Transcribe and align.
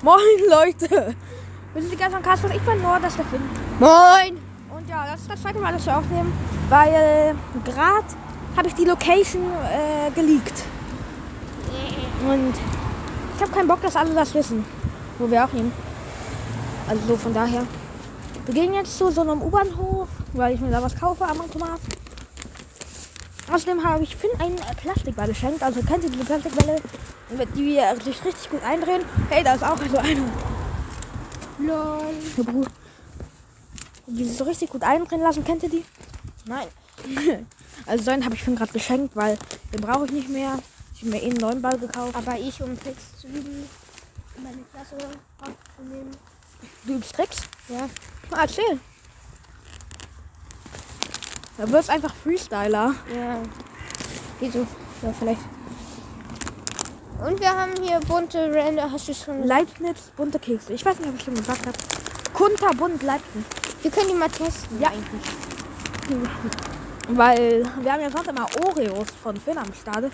Moin, 0.00 0.16
Leute. 0.48 1.16
Wir 1.74 1.82
sind 1.82 1.92
die 1.92 1.96
ganzen 1.96 2.22
Castles. 2.22 2.54
Ich 2.54 2.62
bin 2.62 2.80
nur 2.80 3.00
das 3.00 3.16
der 3.16 3.24
Finn. 3.24 3.42
Moin! 3.80 4.38
Und 4.70 4.88
ja, 4.88 5.04
das 5.10 5.22
ist 5.22 5.30
das 5.30 5.42
zweite 5.42 5.58
Mal, 5.58 5.72
dass 5.72 5.86
wir 5.86 5.98
aufnehmen, 5.98 6.32
weil 6.68 7.34
gerade 7.64 8.06
habe 8.56 8.68
ich 8.68 8.74
die 8.74 8.84
Location 8.84 9.42
äh, 9.42 10.10
geleakt. 10.12 10.62
Und 12.28 12.54
ich 13.34 13.42
habe 13.42 13.52
keinen 13.52 13.66
Bock, 13.66 13.82
dass 13.82 13.96
alle 13.96 14.14
das 14.14 14.32
wissen, 14.34 14.64
wo 15.18 15.28
wir 15.28 15.42
aufnehmen. 15.42 15.72
Also 16.88 17.02
so 17.08 17.16
von 17.16 17.34
daher. 17.34 17.64
Wir 18.46 18.54
gehen 18.54 18.74
jetzt 18.74 18.96
zu 18.96 19.10
so 19.10 19.22
einem 19.22 19.42
U-Bahnhof, 19.42 20.08
weil 20.32 20.54
ich 20.54 20.60
mir 20.60 20.70
da 20.70 20.80
was 20.80 20.94
kaufe 20.94 21.24
am 21.24 21.40
Automat. 21.40 21.80
Außerdem 23.50 23.82
habe 23.82 24.02
ich 24.02 24.14
Finn 24.14 24.30
einen 24.38 24.56
Plastikball 24.56 25.28
geschenkt. 25.28 25.62
Also 25.62 25.80
kennt 25.82 26.04
ihr 26.04 26.10
diese 26.10 26.24
Plastikbälle, 26.24 26.76
die 27.54 27.66
wir 27.66 27.96
sich 28.02 28.24
richtig 28.24 28.50
gut 28.50 28.62
eindrehen? 28.62 29.02
Hey, 29.30 29.42
da 29.42 29.54
ist 29.54 29.64
auch 29.64 29.78
so 29.78 29.96
eine. 29.96 30.22
Lol. 31.58 32.66
Die 34.06 34.24
sich 34.24 34.36
so 34.36 34.44
richtig 34.44 34.70
gut 34.70 34.82
eindrehen 34.82 35.22
lassen. 35.22 35.44
Kennt 35.44 35.62
ihr 35.62 35.70
die? 35.70 35.84
Nein. 36.46 36.68
Also 37.86 38.04
so 38.04 38.10
einen 38.10 38.24
habe 38.24 38.34
ich 38.34 38.42
Finn 38.42 38.56
gerade 38.56 38.72
geschenkt, 38.72 39.16
weil 39.16 39.38
den 39.72 39.80
brauche 39.80 40.04
ich 40.04 40.10
nicht 40.10 40.28
mehr. 40.28 40.58
Ich 40.94 41.00
habe 41.00 41.12
mir 41.12 41.22
eh 41.22 41.30
einen 41.30 41.38
neuen 41.38 41.62
Ball 41.62 41.78
gekauft. 41.78 42.14
Aber 42.14 42.36
ich, 42.36 42.60
um 42.60 42.78
Tricks 42.78 43.16
zu 43.18 43.28
üben, 43.28 43.66
meine 44.42 44.62
Klasse 44.72 44.96
aufzunehmen. 45.40 46.10
Du 46.84 46.94
übst 46.94 47.14
Tricks? 47.14 47.36
Ja. 47.68 47.88
Ah, 48.32 48.42
erzähl. 48.42 48.80
Da 51.58 51.68
wirst 51.72 51.90
einfach 51.90 52.14
Freestyler. 52.14 52.94
Ja. 53.14 53.38
Wieso? 54.38 54.60
Ja, 55.02 55.12
vielleicht. 55.18 55.40
Und 57.26 57.40
wir 57.40 57.50
haben 57.50 57.72
hier 57.82 57.98
bunte 57.98 58.52
Ränder. 58.52 58.90
Hast 58.92 59.08
du 59.08 59.14
schon. 59.14 59.42
Leibniz, 59.42 60.12
bunte 60.16 60.38
Kekse. 60.38 60.72
Ich 60.72 60.84
weiß 60.84 61.00
nicht, 61.00 61.08
ob 61.08 61.16
ich 61.16 61.24
schon 61.24 61.34
gesagt 61.34 61.66
habe. 61.66 61.76
Kunterbunt 62.32 63.02
Leibniz. 63.02 63.44
Wir 63.82 63.90
können 63.90 64.08
die 64.08 64.14
mal 64.14 64.28
testen. 64.28 64.80
Ja. 64.80 64.90
eigentlich. 64.90 65.22
Weil 67.08 67.64
wir 67.82 67.92
haben 67.92 68.02
ja 68.02 68.10
sonst 68.10 68.28
immer 68.28 68.46
Oreos 68.64 69.08
von 69.20 69.36
Finn 69.36 69.58
am 69.58 69.72
Start. 69.74 70.12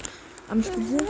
Am 0.49 0.63
Spiel. 0.63 0.97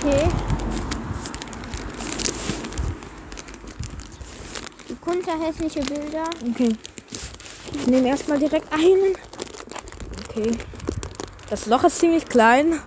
Okay. 0.00 0.37
Die 5.28 5.32
kunterhässliche 5.32 5.80
Bilder. 5.80 6.24
Okay. 6.50 6.74
Ich 7.74 7.86
nehme 7.86 8.08
erstmal 8.08 8.38
direkt 8.38 8.72
einen. 8.72 9.14
Okay. 10.26 10.56
Das 11.50 11.66
Loch 11.66 11.84
ist 11.84 11.98
ziemlich 11.98 12.24
klein. 12.24 12.80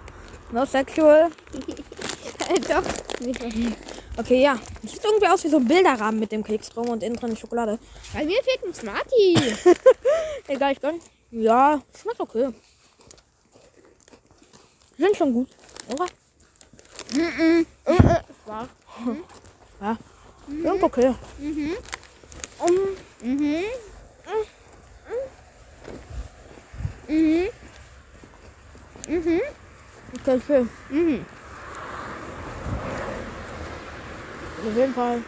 No 0.52 0.66
sexual. 0.66 1.30
Doch. 2.68 3.20
Nicht 3.20 3.42
wirklich. 3.42 3.74
Okay, 4.18 4.42
ja. 4.42 4.60
Sieht 4.82 5.04
irgendwie 5.04 5.28
aus 5.28 5.44
wie 5.44 5.50
so 5.50 5.58
ein 5.58 5.68
Bilderrahmen 5.68 6.20
mit 6.20 6.32
dem 6.32 6.44
Keks 6.44 6.70
drum 6.70 6.90
und 6.90 7.04
innen 7.04 7.16
drin 7.16 7.38
Schokolade. 7.38 7.78
Bei 8.14 8.26
mir 8.26 8.42
fehlt 8.42 8.66
ein 8.66 8.74
Smarty. 8.74 9.38
Egal, 10.48 10.72
ich 10.74 10.82
gönn. 10.82 11.00
Ja, 11.30 11.80
schmeckt 12.00 12.20
okay. 12.20 12.50
Sind 14.98 15.16
schon 15.16 15.34
gut, 15.34 15.50
oder? 15.94 16.08
Ja. 18.48 18.68
Ja. 19.80 19.98
Sind 20.48 20.84
okay. 20.84 21.16
Mhm. 21.38 21.78
Um, 22.62 22.72
Mhm. 23.22 23.64
Mhm. 27.08 27.50
Mhm. 29.08 29.42
okay, 30.20 30.42
schön. 30.46 30.70
Mhm. 30.90 31.26
Auf 34.60 34.76
jeden 34.76 34.94
Fall. 34.94 35.24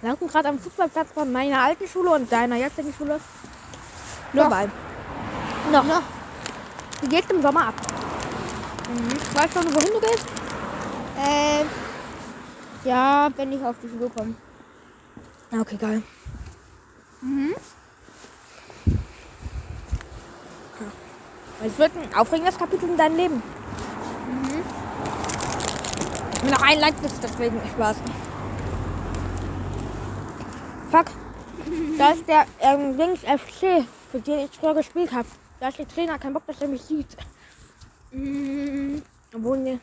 Wir 0.00 0.10
hatten 0.10 0.26
gerade 0.26 0.48
am 0.48 0.58
Fußballplatz 0.58 1.08
von 1.12 1.30
meiner 1.30 1.60
alten 1.60 1.86
Schule 1.86 2.10
und 2.10 2.32
deiner 2.32 2.56
jetzigen 2.56 2.92
Schule. 2.92 3.20
Nur 4.32 4.48
bei. 4.48 4.68
Noch. 5.70 5.84
Noch. 5.84 6.02
Die 7.02 7.08
geht 7.08 7.30
im 7.30 7.42
Sommer 7.42 7.68
ab. 7.68 7.74
Mhm. 8.88 9.36
Weißt 9.38 9.56
du, 9.56 9.74
wohin 9.74 9.92
du 9.92 10.00
gehst? 10.00 10.26
Äh, 11.18 11.64
ja, 12.84 13.30
wenn 13.36 13.52
ich 13.52 13.62
auf 13.62 13.76
die 13.82 13.88
Schule 13.88 14.10
komme. 14.10 14.34
Ja, 15.50 15.60
okay, 15.60 15.76
geil. 15.76 16.02
Mhm. 17.20 17.54
Es 21.64 21.78
wird 21.78 21.92
ein 21.96 22.12
aufregendes 22.14 22.58
Kapitel 22.58 22.88
in 22.88 22.96
deinem 22.96 23.16
Leben. 23.16 23.34
Mhm. 23.34 24.62
Ich 26.42 26.50
noch 26.50 26.62
ein 26.62 26.80
Leibniz, 26.80 27.12
deswegen 27.22 27.60
Spaß. 27.74 27.96
Fuck. 30.90 31.06
Da 31.98 32.10
ist 32.10 32.26
der 32.26 32.46
ähm, 32.60 32.98
Dings 32.98 33.20
FC, 33.20 33.86
für 34.10 34.20
den 34.20 34.40
ich 34.40 34.50
früher 34.58 34.74
gespielt 34.74 35.12
habe. 35.12 35.28
Da 35.60 35.68
ist 35.68 35.78
der 35.78 35.86
Trainer, 35.86 36.18
kein 36.18 36.32
Bock, 36.32 36.44
dass 36.46 36.60
er 36.60 36.66
mich 36.66 36.82
sieht. 36.82 37.16
Mhm. 38.10 39.02
Obwohl, 39.32 39.58
ne. 39.58 39.78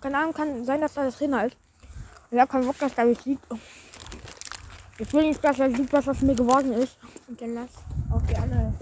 Keine 0.00 0.18
Ahnung, 0.18 0.32
kann 0.32 0.64
sein, 0.64 0.80
dass 0.80 0.96
er 0.96 1.04
der 1.04 1.12
Trainer 1.12 1.46
ist. 1.46 1.56
Ich 2.34 2.40
habe 2.40 2.50
keinen 2.50 2.66
Bock, 2.66 2.76
dass 2.80 2.92
er 2.96 3.04
mich 3.04 3.20
sieht. 3.20 3.38
Ich 4.98 5.12
will 5.12 5.28
nicht, 5.28 5.44
dass 5.44 5.56
er 5.60 5.70
sieht, 5.70 5.92
was 5.92 6.08
aus 6.08 6.20
mir 6.20 6.34
geworden 6.34 6.72
ist. 6.72 6.98
Und 7.28 7.40
dann 7.40 7.54
lass 7.54 7.70
auch 8.12 8.22
die 8.22 8.36
andere. 8.36 8.72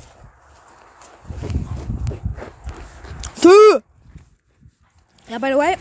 Ja, 5.28 5.38
by 5.38 5.48
the 5.48 5.58
way. 5.58 5.76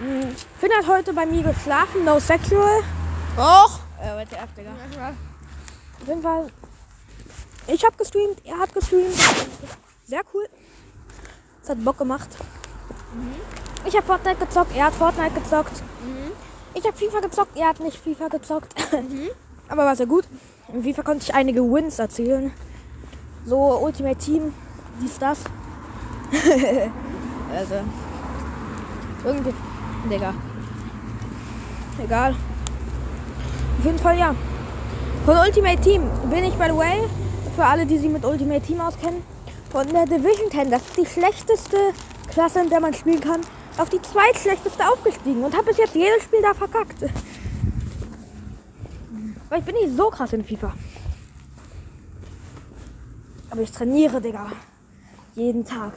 mh, 0.00 0.34
Finn 0.58 0.70
hat 0.78 0.86
heute 0.86 1.12
bei 1.12 1.26
mir 1.26 1.42
geschlafen, 1.42 2.02
no 2.02 2.18
sexual. 2.18 2.82
Och! 3.36 3.80
Äh, 4.02 4.24
WTF, 4.24 4.54
Digga. 4.56 4.70
Auf 6.00 6.08
jeden 6.08 6.22
Fall. 6.22 6.46
Ich 7.66 7.84
habe 7.84 7.96
gestreamt, 7.98 8.42
er 8.46 8.58
hat 8.58 8.72
gestreamt. 8.72 9.14
Sehr 10.06 10.22
cool. 10.32 10.48
Es 11.62 11.68
hat 11.68 11.84
Bock 11.84 11.98
gemacht. 11.98 12.28
Ich 13.84 13.94
habe 13.94 14.06
Fortnite 14.06 14.46
gezockt, 14.46 14.74
er 14.74 14.86
hat 14.86 14.94
Fortnite 14.94 15.34
gezockt. 15.40 15.82
Mhm. 16.02 16.32
Ich 16.74 16.84
habe 16.84 16.96
FIFA 16.96 17.20
gezockt, 17.20 17.56
er 17.56 17.68
hat 17.68 17.80
nicht 17.80 17.96
FIFA 17.96 18.28
gezockt. 18.28 18.74
Aber 19.68 19.84
war 19.84 19.96
sehr 19.96 20.06
gut. 20.06 20.24
In 20.72 20.82
FIFA 20.82 21.02
konnte 21.02 21.24
ich 21.24 21.34
einige 21.34 21.62
Wins 21.62 21.98
erzielen. 21.98 22.52
So 23.44 23.78
Ultimate 23.82 24.16
Team, 24.16 24.52
dies, 25.00 25.18
das. 25.18 25.38
also. 27.56 27.74
Irgendwie. 29.24 29.54
Digga. 30.10 30.34
Egal. 32.02 32.34
Auf 33.78 33.84
jeden 33.84 33.98
Fall 33.98 34.18
ja. 34.18 34.34
Von 35.24 35.36
Ultimate 35.36 35.80
Team 35.80 36.02
bin 36.30 36.44
ich, 36.44 36.54
by 36.54 36.66
the 36.68 36.76
way, 36.76 37.02
für 37.56 37.64
alle, 37.64 37.84
die 37.84 37.98
sich 37.98 38.10
mit 38.10 38.24
Ultimate 38.24 38.60
Team 38.60 38.80
auskennen, 38.80 39.22
von 39.70 39.86
der 39.88 40.04
Division 40.04 40.50
10, 40.50 40.70
das 40.70 40.82
ist 40.82 40.96
die 40.96 41.06
schlechteste 41.06 41.76
Klasse, 42.30 42.60
in 42.60 42.70
der 42.70 42.80
man 42.80 42.94
spielen 42.94 43.20
kann, 43.20 43.40
auf 43.80 43.88
die 43.88 44.00
zweitschlechteste 44.02 44.86
aufgestiegen 44.86 45.42
und 45.42 45.54
habe 45.54 45.66
bis 45.66 45.78
jetzt 45.78 45.94
jedes 45.94 46.24
Spiel 46.24 46.42
da 46.42 46.52
verkackt. 46.52 47.02
Weil 49.48 49.58
ich 49.58 49.64
bin 49.64 49.74
nicht 49.74 49.96
so 49.96 50.10
krass 50.10 50.32
in 50.32 50.44
FIFA. 50.44 50.72
Aber 53.50 53.62
ich 53.62 53.72
trainiere, 53.72 54.20
Digga. 54.20 54.52
Jeden 55.34 55.64
Tag. 55.64 55.92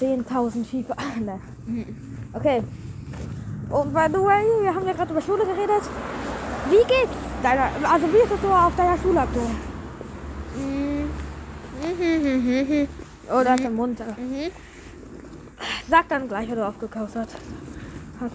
10.000 0.00 0.64
FIFA. 0.64 0.96
ne. 1.20 1.40
Okay. 2.32 2.62
Und 3.68 3.92
by 3.92 4.06
the 4.08 4.18
way, 4.18 4.42
wir 4.62 4.74
haben 4.74 4.86
ja 4.86 4.92
gerade 4.92 5.12
über 5.12 5.22
Schule 5.22 5.44
geredet. 5.44 5.82
Wie 6.68 6.84
geht's 6.88 7.14
deiner, 7.42 7.70
also 7.88 8.12
wie 8.12 8.16
ist 8.16 8.32
es 8.34 8.42
so 8.42 8.48
auf 8.48 8.74
deiner 8.76 8.98
Schule 8.98 9.20
aktuell? 9.20 9.46
Mhm. 10.56 11.10
Mhm. 11.82 12.88
Oder 13.28 13.54
ist 13.54 13.62
der 13.62 13.70
Mund? 13.70 14.00
äh, 14.00 14.20
Mhm. 14.20 14.50
Sag 15.90 16.08
dann 16.08 16.28
gleich, 16.28 16.48
wenn 16.48 16.56
du 16.56 16.66
aufgekauft 16.66 17.16
hast. 17.16 17.34
hast. 18.20 18.32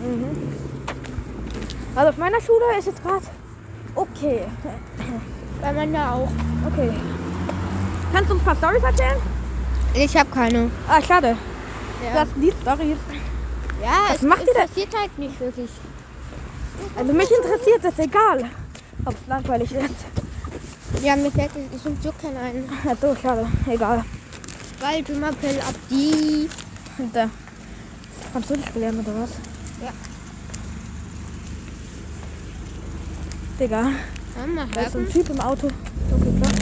Mhm. 0.00 0.52
Also 1.94 2.08
auf 2.10 2.16
meiner 2.16 2.40
Schule 2.40 2.78
ist 2.78 2.86
jetzt 2.86 3.02
gerade 3.02 3.24
okay. 3.94 4.42
Bei 5.60 5.72
meiner 5.72 6.14
auch. 6.14 6.28
Okay. 6.72 6.90
Kannst 8.12 8.30
du 8.30 8.34
uns 8.34 8.42
ein 8.42 8.44
paar 8.44 8.56
Storys 8.56 8.82
erzählen? 8.82 9.18
Ich 9.94 10.16
habe 10.16 10.30
keine. 10.30 10.70
Ah, 10.88 11.02
schade. 11.02 11.36
Ja, 12.04 12.14
Das 12.24 12.28
sind 12.30 12.42
die 12.42 12.52
Storys. 12.62 12.96
ja 13.82 13.88
Was 14.08 14.16
es 14.16 14.22
macht 14.22 14.40
ihr 14.40 14.46
denn? 14.54 14.62
interessiert 14.62 14.98
halt 14.98 15.18
nicht 15.18 15.40
wirklich. 15.40 15.70
Also 16.96 17.12
mich 17.12 17.30
interessiert 17.30 17.84
es 17.84 17.98
egal, 17.98 18.44
ob 19.04 19.14
es 19.14 19.26
langweilig 19.28 19.72
ist. 19.72 21.02
Ja, 21.04 21.16
mir 21.16 21.30
fällt 21.30 21.50
es 21.74 21.82
zum 21.82 21.98
Glück 22.00 22.14
kein 22.20 22.36
ein. 22.36 22.68
Ja, 22.84 22.94
so 23.00 23.14
schade. 23.20 23.46
Egal. 23.68 24.04
Weil 24.82 25.04
Pell 25.04 25.60
ab 25.60 25.74
die. 25.88 26.48
Äh, 26.98 27.28
Französisch 28.32 28.72
gelernt 28.74 29.06
oder 29.06 29.22
was? 29.22 29.30
Ja. 29.80 29.92
Digga, 33.60 33.90
da 34.74 34.80
ist 34.80 34.92
so 34.92 34.98
ein. 34.98 35.08
Typ 35.08 35.30
im 35.30 35.40
Auto. 35.40 35.68
Okay, 35.68 36.32
klar. 36.40 36.52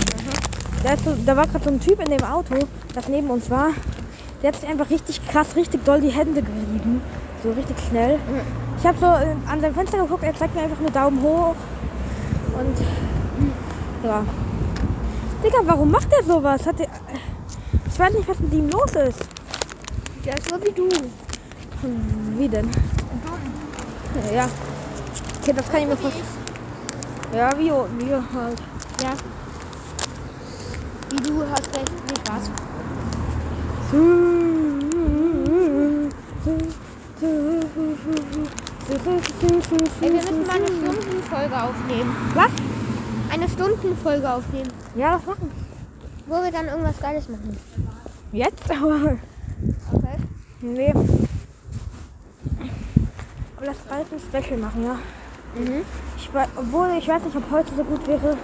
Da, 0.82 0.96
so, 1.02 1.16
da 1.24 1.36
war 1.36 1.46
gerade 1.46 1.64
so 1.64 1.70
ein 1.70 1.80
Typ 1.80 1.98
in 2.00 2.10
dem 2.10 2.24
Auto, 2.24 2.56
das 2.94 3.08
neben 3.08 3.30
uns 3.30 3.48
war. 3.48 3.70
Der 4.42 4.52
hat 4.52 4.60
sich 4.60 4.68
einfach 4.68 4.90
richtig 4.90 5.26
krass, 5.26 5.56
richtig 5.56 5.84
doll 5.86 6.02
die 6.02 6.10
Hände 6.10 6.42
gerieben. 6.42 7.00
So 7.42 7.52
richtig 7.52 7.76
schnell. 7.88 8.18
Ich 8.78 8.86
habe 8.86 8.98
so 8.98 9.06
äh, 9.06 9.34
an 9.46 9.60
seinem 9.62 9.74
Fenster 9.74 9.98
geguckt, 9.98 10.24
er 10.24 10.36
zeigt 10.36 10.54
mir 10.54 10.62
einfach 10.62 10.80
nur 10.80 10.90
Daumen 10.90 11.22
hoch. 11.22 11.54
Und 12.52 14.06
ja. 14.06 14.24
Digga, 15.42 15.58
warum 15.64 15.90
macht 15.90 16.08
er 16.12 16.22
sowas? 16.22 16.66
Hat 16.66 16.78
der, 16.78 16.88
weiß 18.00 18.14
nicht, 18.14 18.28
was 18.28 18.40
mit 18.40 18.54
ihm 18.54 18.70
los 18.70 18.92
ist. 18.92 19.20
Der 20.24 20.38
ist 20.38 20.48
so 20.48 20.56
wie 20.62 20.72
du. 20.72 20.88
Wie 22.38 22.48
denn? 22.48 22.70
Ja. 24.34 24.48
Okay, 25.42 25.52
das 25.54 25.70
kann 25.70 25.82
ich 25.82 25.88
mir 25.88 25.96
vorstellen. 25.96 26.24
Ja, 27.34 27.50
wie, 27.58 27.70
wie 27.70 28.12
halt. 28.12 28.62
Ja. 29.02 29.12
Wie 31.10 31.16
du 31.16 31.42
hast 31.50 31.76
recht. 31.76 31.92
Nee, 32.08 32.14
Spaß. 32.26 32.50
Ey, 40.00 40.12
wir 40.12 40.22
müssen 40.22 40.46
mal 40.46 40.56
eine 40.56 40.66
Stundenfolge 40.66 41.62
aufnehmen. 41.62 42.16
Was? 42.34 42.50
Eine 43.30 43.48
Stundenfolge 43.48 44.30
aufnehmen. 44.30 44.70
Ja, 44.96 45.12
das 45.16 45.26
machen. 45.26 45.69
Wo 46.30 46.40
wir 46.44 46.52
dann 46.52 46.68
irgendwas 46.68 46.96
Geiles 47.00 47.28
machen. 47.28 47.58
Jetzt? 48.30 48.70
Aber. 48.70 49.18
Okay. 49.92 50.16
Nee. 50.60 50.94
Aber 53.56 53.66
lass 53.66 53.78
bald 53.78 54.06
ein 54.12 54.20
Special 54.20 54.60
machen, 54.60 54.84
ja. 54.84 54.98
Mhm. 55.56 55.82
Ich 56.16 56.32
weiß, 56.32 56.48
obwohl 56.54 56.90
ich 56.96 57.08
weiß 57.08 57.24
nicht, 57.24 57.34
ob 57.34 57.50
heute 57.50 57.74
so 57.74 57.82
gut 57.82 58.06
wäre. 58.06 58.36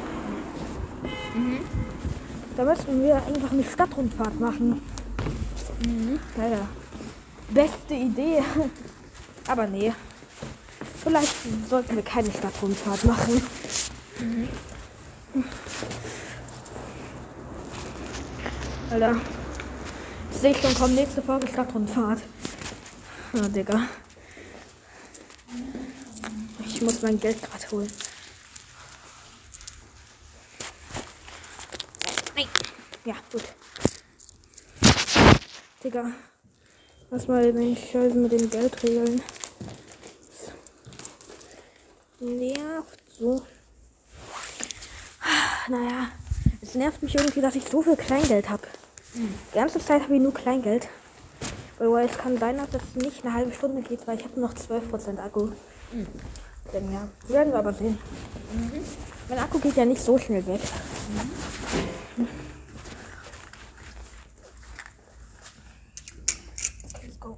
Mhm. 1.36 1.60
Da 2.56 2.64
müssten 2.64 3.00
wir 3.04 3.14
einfach 3.24 3.52
eine 3.52 3.62
Stadtrundfahrt 3.62 4.40
machen. 4.40 4.82
Mhm. 5.86 6.18
Leider. 6.36 6.66
Beste 7.50 7.94
Idee. 7.94 8.42
Aber 9.46 9.68
nee. 9.68 9.92
Vielleicht 11.04 11.36
sollten 11.70 11.94
wir 11.94 12.02
keine 12.02 12.32
Stadtrundfahrt 12.32 13.04
machen. 13.04 13.42
Alter. 18.90 19.20
Ich 20.30 20.36
sehe 20.38 20.54
schon, 20.54 20.74
kommt 20.74 20.94
nächste 20.94 21.20
Folge 21.20 21.48
Stadtrundfahrt. 21.48 22.20
Ja, 23.32 23.48
Digga. 23.48 23.88
Ich 26.64 26.82
muss 26.82 27.02
mein 27.02 27.18
Geld 27.18 27.42
gerade 27.42 27.70
holen. 27.72 27.92
Nein. 32.34 32.48
Ja, 33.04 33.14
gut. 33.32 33.42
Digga. 35.82 36.12
Lass 37.10 37.28
mal 37.28 37.52
den 37.52 37.76
Scheiß 37.76 38.14
mit 38.14 38.32
den 38.32 38.50
Geldregeln. 38.50 39.22
Nervt 42.20 43.02
so. 43.18 43.46
Naja, 45.68 46.08
es 46.24 46.25
nervt 46.76 47.02
mich 47.02 47.14
irgendwie, 47.14 47.40
dass 47.40 47.54
ich 47.54 47.64
so 47.64 47.82
viel 47.82 47.96
Kleingeld 47.96 48.48
habe. 48.48 48.62
Die 49.14 49.54
ganze 49.54 49.78
Zeit 49.78 50.02
habe 50.02 50.14
ich 50.14 50.22
nur 50.22 50.34
Kleingeld. 50.34 50.88
Weil 51.78 52.06
es 52.06 52.16
kann 52.16 52.38
sein, 52.38 52.56
dass 52.56 52.68
es 52.70 53.02
nicht 53.02 53.24
eine 53.24 53.34
halbe 53.34 53.52
Stunde 53.52 53.82
geht, 53.82 54.06
weil 54.06 54.18
ich 54.18 54.24
habe 54.24 54.40
noch 54.40 54.54
12% 54.54 55.18
Akku. 55.18 55.50
Denn 56.72 56.92
ja, 56.92 57.08
werden 57.28 57.52
wir 57.52 57.58
aber 57.58 57.72
sehen. 57.72 57.98
Mein 59.28 59.38
Akku 59.38 59.58
geht 59.58 59.76
ja 59.76 59.84
nicht 59.84 60.00
so 60.00 60.16
schnell 60.18 60.46
weg. 60.46 60.60
Let's 67.02 67.20
go. 67.20 67.36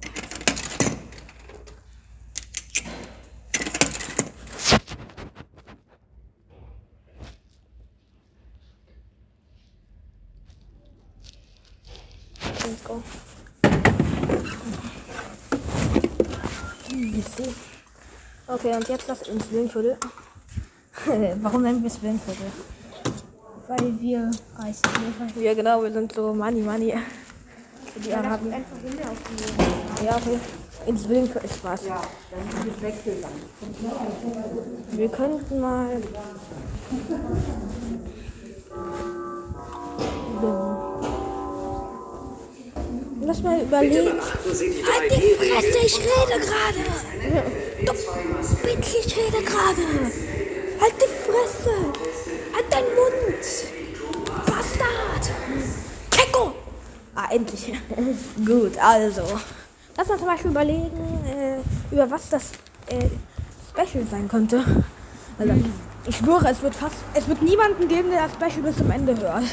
Let's 12.63 12.83
go. 12.83 13.03
So. 17.39 18.53
Okay, 18.53 18.75
und 18.75 18.87
jetzt 18.89 19.07
das 19.07 19.21
ins 19.29 19.49
Willenviertel. 19.49 19.95
Warum 21.41 21.61
nennen 21.61 21.81
wir 21.81 21.87
es 21.87 22.01
Willenviertel? 22.01 22.47
Weil 23.67 24.01
wir 24.01 24.31
reich 24.57 24.75
sind. 24.75 25.41
Ja, 25.41 25.53
genau, 25.53 25.83
wir 25.83 25.91
sind 25.91 26.11
so 26.11 26.33
Money, 26.33 26.61
Money. 26.61 26.95
Die 28.03 28.13
Araben. 28.13 28.51
einfach. 28.51 28.77
Ja, 30.03 30.17
okay. 30.17 30.39
Ins 30.85 31.07
Willenviertel 31.07 31.49
Spaß. 31.49 31.85
Ja, 31.85 32.01
dann 32.31 32.67
ist 32.67 32.75
es 32.75 32.81
wechseln 32.81 33.21
dann. 33.21 34.97
Wir 34.97 35.09
könnten 35.09 35.59
mal. 35.61 36.01
So. 40.41 40.79
Lass 43.21 43.43
mal 43.43 43.61
überlegen. 43.61 44.19
Halt 44.19 45.11
die 45.11 45.35
Fresse, 45.35 45.77
ich 45.85 45.99
rede 45.99 46.39
gerade. 46.39 47.08
Du 47.85 47.93
Bitch, 48.63 48.95
ich 49.05 49.17
rede 49.17 49.43
gerade. 49.43 49.81
Halt 50.81 50.93
die 50.97 51.31
Fresse. 51.31 51.71
Halt 52.53 52.73
deinen 52.73 52.95
Mund. 52.95 54.45
Bastard. 54.45 55.31
Kecko. 56.09 56.53
Ah, 57.15 57.27
endlich. 57.31 57.73
Gut, 58.45 58.77
also. 58.77 59.21
Lass 59.95 60.07
mal 60.07 60.17
zum 60.17 60.27
Beispiel 60.27 60.51
überlegen, 60.51 61.25
äh, 61.25 61.93
über 61.93 62.09
was 62.11 62.29
das 62.29 62.51
äh, 62.87 63.07
Special 63.69 64.05
sein 64.09 64.27
könnte. 64.27 64.63
Also, 65.37 65.53
ich 66.05 66.17
schwöre, 66.17 66.49
es 66.49 66.61
wird 66.61 66.75
fast. 66.75 66.97
Es 67.13 67.27
wird 67.27 67.41
niemanden 67.41 67.87
geben, 67.87 68.09
der 68.09 68.27
das 68.27 68.33
Special 68.33 68.63
bis 68.63 68.77
zum 68.77 68.91
Ende 68.91 69.17
hört. 69.17 69.43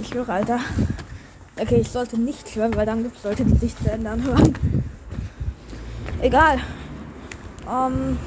Ich 0.00 0.08
schwöre, 0.08 0.32
Alter. 0.32 0.60
Okay, 1.60 1.80
ich 1.80 1.90
sollte 1.90 2.18
nicht 2.18 2.54
hören, 2.54 2.74
weil 2.76 2.86
dann 2.86 3.02
gibt 3.02 3.16
es 3.16 3.24
Leute, 3.24 3.44
die 3.44 3.56
sich 3.58 3.76
zu 3.76 3.90
Ende 3.90 4.10
anhören. 4.10 4.54
Egal. 6.20 6.60
Ähm. 7.70 8.18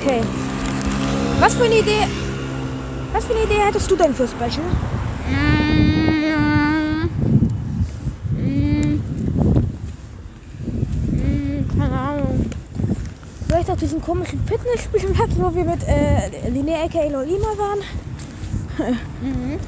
Okay. 0.00 0.22
Was 1.40 1.54
für 1.54 1.64
eine 1.64 1.78
Idee. 1.78 2.06
Was 3.12 3.24
für 3.26 3.34
eine 3.34 3.44
Idee 3.44 3.60
hättest 3.66 3.90
du 3.90 3.96
denn 3.96 4.14
für 4.14 4.26
Special? 4.26 4.64
Mm, 5.30 7.08
mm, 8.36 9.02
mm, 11.10 11.78
keine 11.78 11.98
Ahnung. 11.98 12.50
Vielleicht 13.46 13.70
auf 13.70 13.78
diesen 13.78 14.02
komischen 14.02 14.44
Fitnessspielplatz, 14.46 15.30
wo 15.36 15.54
wir 15.54 15.64
mit 15.64 15.86
äh, 15.86 16.48
Linnea 16.50 16.84
aka 16.84 17.04
Lolima 17.08 17.48
waren. 17.56 17.80
Mhm. 19.22 19.58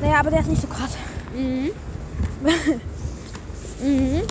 Naja, 0.00 0.20
aber 0.20 0.30
der 0.30 0.40
ist 0.40 0.48
nicht 0.48 0.62
so 0.62 0.68
krass. 0.68 0.96
Mhm. 1.34 1.70
mhm. 3.84 4.22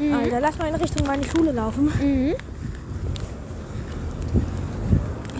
Mhm. 0.00 0.14
Alter, 0.14 0.40
lass 0.40 0.58
mal 0.58 0.68
in 0.68 0.74
Richtung 0.74 1.06
meine 1.06 1.24
Schule 1.24 1.52
laufen. 1.52 1.84
Mhm. 2.00 2.34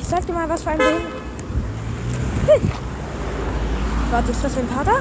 Ich 0.01 0.09
zeig 0.09 0.27
dir 0.27 0.33
mal, 0.33 0.49
was 0.49 0.63
für 0.63 0.71
ein 0.71 0.79
Ding. 0.79 0.87
Hm. 2.47 2.71
Warte, 4.11 4.31
ist 4.31 4.45
das 4.45 4.55
dein 4.55 4.69
Vater? 4.69 5.01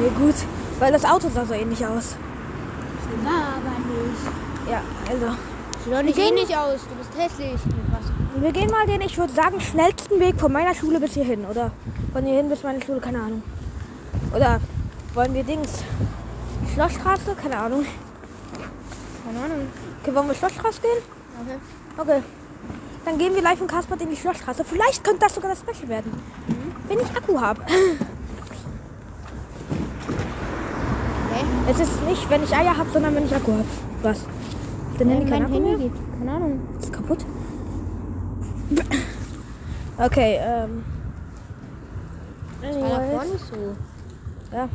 Nee, 0.00 0.10
gut. 0.26 0.34
Weil 0.78 0.92
das 0.92 1.04
Auto 1.04 1.28
sah 1.34 1.44
so 1.46 1.54
ähnlich 1.54 1.84
aus. 1.84 2.16
War 3.24 3.56
aber 3.56 3.76
nicht. 3.88 4.70
Ja, 4.70 4.82
also. 5.10 5.36
Sieht 5.84 5.92
doch 5.94 6.02
nicht 6.02 6.16
gehen- 6.16 6.28
ähnlich 6.36 6.56
aus. 6.56 6.80
Du 6.88 6.94
bist 6.96 7.10
hässlich. 7.18 7.60
Wir 8.38 8.52
gehen 8.52 8.70
mal 8.70 8.86
den, 8.86 9.00
ich 9.00 9.16
würde 9.16 9.32
sagen, 9.32 9.58
schnellsten 9.60 10.20
Weg 10.20 10.38
von 10.38 10.52
meiner 10.52 10.74
Schule 10.74 11.00
bis 11.00 11.14
hierhin, 11.14 11.46
oder? 11.46 11.70
Von 12.12 12.24
hierhin 12.24 12.50
bis 12.50 12.62
meine 12.62 12.82
Schule, 12.84 13.00
keine 13.00 13.18
Ahnung. 13.20 13.42
Oder 14.34 14.60
wollen 15.16 15.34
wir 15.34 15.42
Dings? 15.42 15.82
Schlossstraße? 16.74 17.34
Keine 17.40 17.56
Ahnung. 17.56 17.86
Keine 19.24 19.44
Ahnung. 19.44 19.66
Okay, 20.02 20.14
wollen 20.14 20.28
wir 20.28 20.34
Schlossstraße 20.34 20.80
gehen? 20.82 21.02
Okay. 21.42 21.58
Okay. 21.96 22.22
Dann 23.06 23.18
gehen 23.18 23.34
wir 23.34 23.42
live 23.42 23.58
von 23.58 23.66
Kasper 23.66 23.98
in 24.00 24.10
die 24.10 24.16
Schlossstraße. 24.16 24.62
Vielleicht 24.64 25.02
könnte 25.02 25.20
das 25.20 25.34
sogar 25.34 25.50
das 25.50 25.60
Special 25.60 25.88
werden. 25.88 26.12
Wenn 26.86 27.00
ich 27.00 27.16
Akku 27.16 27.40
habe. 27.40 27.62
Es 31.68 31.80
ist 31.80 32.02
nicht, 32.04 32.28
wenn 32.30 32.44
ich 32.44 32.54
Eier 32.54 32.76
habe, 32.76 32.90
sondern 32.90 33.14
wenn 33.14 33.24
ich 33.24 33.34
Akku 33.34 33.52
habe. 33.52 33.64
Was? 34.02 34.20
Dein 34.98 35.08
Handy 35.08 35.30
kein 35.30 35.44
Akku 35.44 35.54
Handy. 35.54 35.90
Keine 36.18 36.30
Ahnung. 36.30 36.60
Ist 36.78 36.92
kaputt. 36.92 37.24
Okay, 39.98 40.38
ähm. 40.42 40.84
Das 42.60 42.76
war 42.76 42.88
davor 42.88 43.24
nicht 43.24 43.46
so. 43.46 43.76
Ja. 44.54 44.68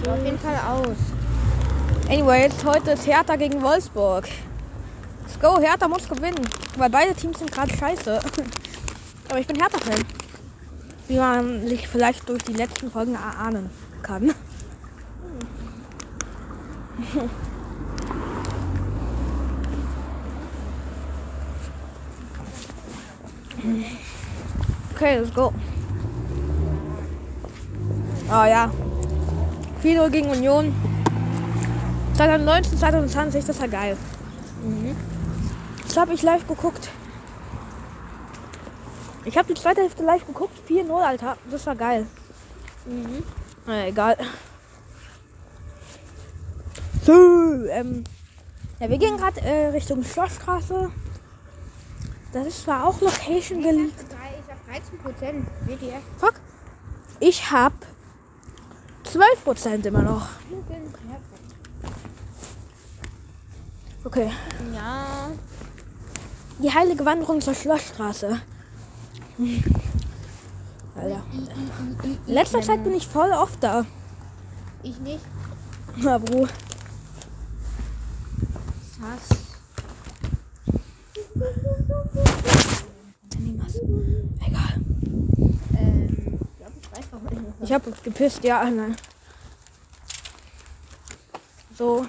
Sieht 0.00 0.08
auf 0.08 0.24
jeden 0.24 0.38
Fall 0.38 0.56
aus. 0.56 0.96
Anyways, 2.08 2.64
heute 2.64 2.92
ist 2.92 3.06
Hertha 3.06 3.36
gegen 3.36 3.60
Wolfsburg. 3.60 4.26
Let's 5.22 5.38
go, 5.38 5.60
Hertha 5.60 5.88
muss 5.88 6.08
gewinnen. 6.08 6.40
Weil 6.78 6.88
beide 6.88 7.14
Teams 7.14 7.38
sind 7.38 7.52
gerade 7.52 7.76
scheiße. 7.76 8.18
Aber 9.28 9.38
ich 9.38 9.46
bin 9.46 9.56
Hertha-Fan. 9.56 10.02
Wie 11.06 11.18
man 11.18 11.68
sich 11.68 11.86
vielleicht 11.86 12.26
durch 12.30 12.42
die 12.44 12.54
letzten 12.54 12.90
Folgen 12.90 13.14
erahnen 13.14 13.68
kann. 14.02 14.32
Okay, 24.94 25.18
let's 25.18 25.32
go. 25.34 25.52
Oh 28.28 28.44
ja. 28.44 28.70
4 29.82 30.10
gegen 30.10 30.30
Union. 30.30 30.74
2019, 32.16 32.78
2020, 32.78 33.44
das 33.44 33.60
war 33.60 33.68
geil. 33.68 33.96
Das 35.86 35.96
habe 35.96 36.12
ich 36.12 36.22
live 36.22 36.46
geguckt. 36.46 36.90
Ich 39.24 39.36
habe 39.36 39.52
die 39.52 39.60
zweite 39.60 39.82
Hälfte 39.82 40.02
live 40.02 40.26
geguckt. 40.26 40.52
4-0, 40.68 40.90
Alter. 40.92 41.36
Das 41.50 41.66
war 41.66 41.76
geil. 41.76 42.06
Mhm. 42.86 43.22
Na, 43.66 43.86
egal. 43.86 44.16
So, 47.04 47.12
ähm. 47.70 48.04
Ja, 48.78 48.88
wir 48.88 48.98
gehen 48.98 49.16
gerade 49.16 49.40
äh, 49.40 49.66
Richtung 49.68 50.02
Schlossstraße. 50.04 50.90
Das 52.32 52.46
ist 52.46 52.62
zwar 52.64 52.86
auch 52.86 53.00
Location 53.00 53.62
geleakt. 53.62 53.94
Ich 53.98 54.50
habe 54.50 54.60
13 54.70 54.98
Prozent. 54.98 55.46
WTF. 55.66 56.02
Fuck. 56.18 56.34
Ich 57.18 57.50
hab 57.50 57.72
12% 59.12 59.86
immer 59.86 60.02
noch. 60.02 60.28
Okay. 64.04 64.30
Ja. 64.74 65.30
Die 66.62 66.72
heilige 66.72 67.04
Wanderung 67.04 67.40
zur 67.40 67.54
Schlossstraße. 67.54 68.40
Alter. 70.94 71.22
In 72.26 72.34
letzter 72.34 72.60
Zeit 72.60 72.84
bin 72.84 72.94
ich 72.94 73.06
voll 73.06 73.30
oft 73.32 73.62
da. 73.62 73.84
Ich 74.82 74.98
nicht. 75.00 75.24
Na, 75.96 76.18
Bro. 76.18 76.46
Was? 79.00 79.40
Egal. 84.46 84.74
Ähm, 85.78 86.38
ich 86.40 86.56
glaube, 86.58 86.72
ich 86.80 86.92
weiß 86.92 87.12
noch 87.12 87.30
nicht. 87.30 87.49
Ich 87.62 87.72
hab 87.72 88.02
gepisst, 88.02 88.42
ja, 88.42 88.64
nein. 88.70 88.96
So. 91.76 92.06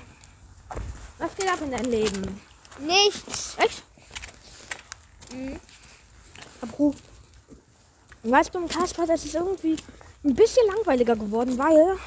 Was 1.17 1.35
geht 1.35 1.49
ab 1.49 1.59
in 1.61 1.71
deinem 1.71 1.91
Leben? 1.91 2.41
Nichts. 2.79 3.55
Echt? 3.57 3.83
Mhm. 5.33 5.59
Abru. 6.61 6.93
Weißt 8.23 8.53
du, 8.53 8.59
im 8.59 8.67
Kasper, 8.67 9.05
das 9.05 9.25
ist 9.25 9.35
irgendwie 9.35 9.75
ein 10.23 10.35
bisschen 10.35 10.65
langweiliger 10.67 11.15
geworden, 11.15 11.57
weil 11.57 11.97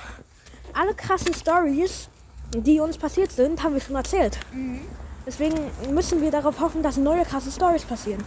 alle 0.73 0.95
krassen 0.95 1.35
Stories, 1.35 2.09
die 2.55 2.81
uns 2.81 2.97
passiert 2.97 3.33
sind, 3.33 3.63
haben 3.63 3.75
wir 3.75 3.81
schon 3.81 3.97
erzählt. 3.97 4.39
Mhm. 4.53 4.81
Deswegen 5.27 5.71
müssen 5.91 6.21
wir 6.21 6.31
darauf 6.31 6.61
hoffen, 6.61 6.83
dass 6.83 6.97
neue 6.97 7.25
krasse 7.25 7.51
Stories 7.51 7.85
passieren. 7.85 8.23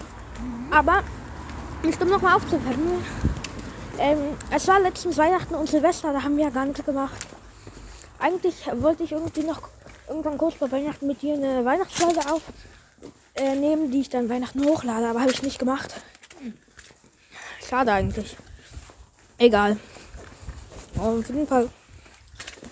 Aber, 0.72 1.04
nicht 1.84 2.02
um 2.02 2.10
nochmal 2.10 2.36
aufzupacken, 2.36 3.04
ähm, 4.00 4.38
es 4.52 4.68
war 4.68 4.80
letztens 4.80 5.18
Weihnachten 5.18 5.56
und 5.56 5.70
Silvester, 5.70 6.14
da 6.14 6.24
haben 6.24 6.38
wir 6.38 6.46
ja 6.46 6.50
gar 6.50 6.66
nichts 6.66 6.84
gemacht. 6.86 7.26
Eigentlich 8.20 8.56
wollte 8.74 9.04
ich 9.04 9.12
irgendwie 9.12 9.44
noch 9.44 9.62
irgendwann 10.08 10.38
kurz 10.38 10.56
vor 10.56 10.72
Weihnachten 10.72 11.08
mit 11.08 11.22
dir 11.22 11.34
eine 11.34 11.64
Weihnachtsfolge 11.66 12.22
aufnehmen, 13.36 13.92
die 13.92 14.02
ich 14.02 14.10
dann 14.10 14.30
Weihnachten 14.30 14.66
hochlade, 14.66 15.08
aber 15.08 15.22
habe 15.22 15.32
ich 15.32 15.44
nicht 15.44 15.60
gemacht. 15.60 15.94
Schade 17.68 17.92
eigentlich. 17.92 18.38
Egal. 19.38 19.78
Aber 20.98 21.10
auf 21.10 21.28
jeden 21.28 21.48
Fall. 21.48 21.70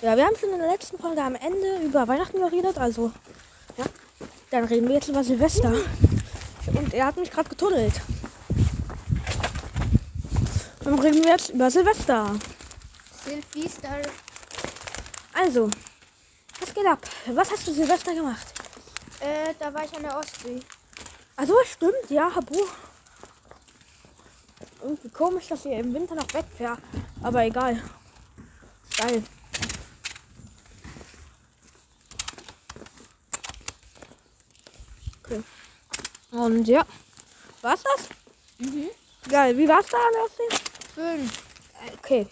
Ja, 0.02 0.16
wir 0.16 0.26
haben 0.26 0.36
schon 0.36 0.50
in 0.50 0.60
der 0.60 0.72
letzten 0.72 0.98
Folge 0.98 1.22
am 1.22 1.36
Ende 1.36 1.86
über 1.86 2.08
Weihnachten 2.08 2.40
geredet, 2.40 2.78
also 2.78 3.12
ja. 3.78 3.86
Dann 4.52 4.64
reden 4.66 4.88
wir 4.88 4.96
jetzt 4.96 5.10
über 5.10 5.24
Silvester. 5.24 5.74
Und 6.68 6.94
er 6.94 7.08
hat 7.08 7.18
mich 7.18 7.32
gerade 7.32 7.50
getunnelt. 7.50 7.94
Dann 10.86 11.00
reden 11.00 11.24
wir 11.24 11.32
jetzt 11.32 11.50
über 11.50 11.72
Silvester. 11.72 12.40
Sylvie 13.24 13.68
Star. 13.68 14.02
Also, 15.34 15.68
was 16.60 16.74
geht 16.76 16.86
ab? 16.86 17.00
Was 17.26 17.50
hast 17.50 17.68
du 17.68 17.74
Silvester 17.74 18.14
gemacht? 18.14 18.46
Äh, 19.20 19.56
da 19.58 19.74
war 19.74 19.84
ich 19.84 19.96
an 19.96 20.04
der 20.04 20.16
Ostsee. 20.16 20.60
Also 21.36 21.56
stimmt, 21.66 22.10
ja, 22.10 22.34
Habu. 22.36 22.56
Irgendwie 24.84 25.10
komisch, 25.10 25.48
dass 25.48 25.66
ihr 25.66 25.80
im 25.80 25.92
Winter 25.92 26.14
noch 26.14 26.32
wegfährt. 26.32 26.80
Aber 27.24 27.44
egal. 27.44 27.82
Geil. 28.96 29.24
Okay. 35.24 35.44
Und 36.30 36.68
ja. 36.68 36.86
War's 37.64 37.82
das? 37.82 38.10
Mhm. 38.60 38.90
Geil. 39.28 39.58
Wie 39.58 39.68
war's 39.68 39.88
da 39.88 39.98
an 39.98 40.14
der 40.14 40.24
Ostsee? 40.26 40.75
Fünf. 40.96 41.44
Okay. 42.00 42.28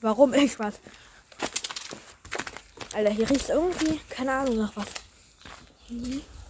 Warum? 0.00 0.32
Ich 0.34 0.52
Spaß. 0.52 0.74
Alter, 2.94 3.10
hier 3.10 3.28
riecht 3.28 3.48
irgendwie, 3.48 4.00
keine 4.08 4.32
Ahnung 4.32 4.56
nach 4.56 4.72
was. 4.76 4.86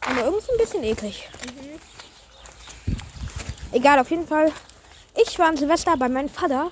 Aber 0.03 0.25
irgendwie 0.25 0.53
ein 0.53 0.59
bisschen 0.59 0.85
eklig. 0.85 1.27
Egal, 3.73 3.99
auf 3.99 4.11
jeden 4.11 4.29
Fall. 4.29 4.53
Ich 5.17 5.39
war 5.39 5.49
an 5.49 5.57
Silvester 5.57 5.97
bei 5.97 6.09
meinem 6.09 6.29
Vater, 6.29 6.71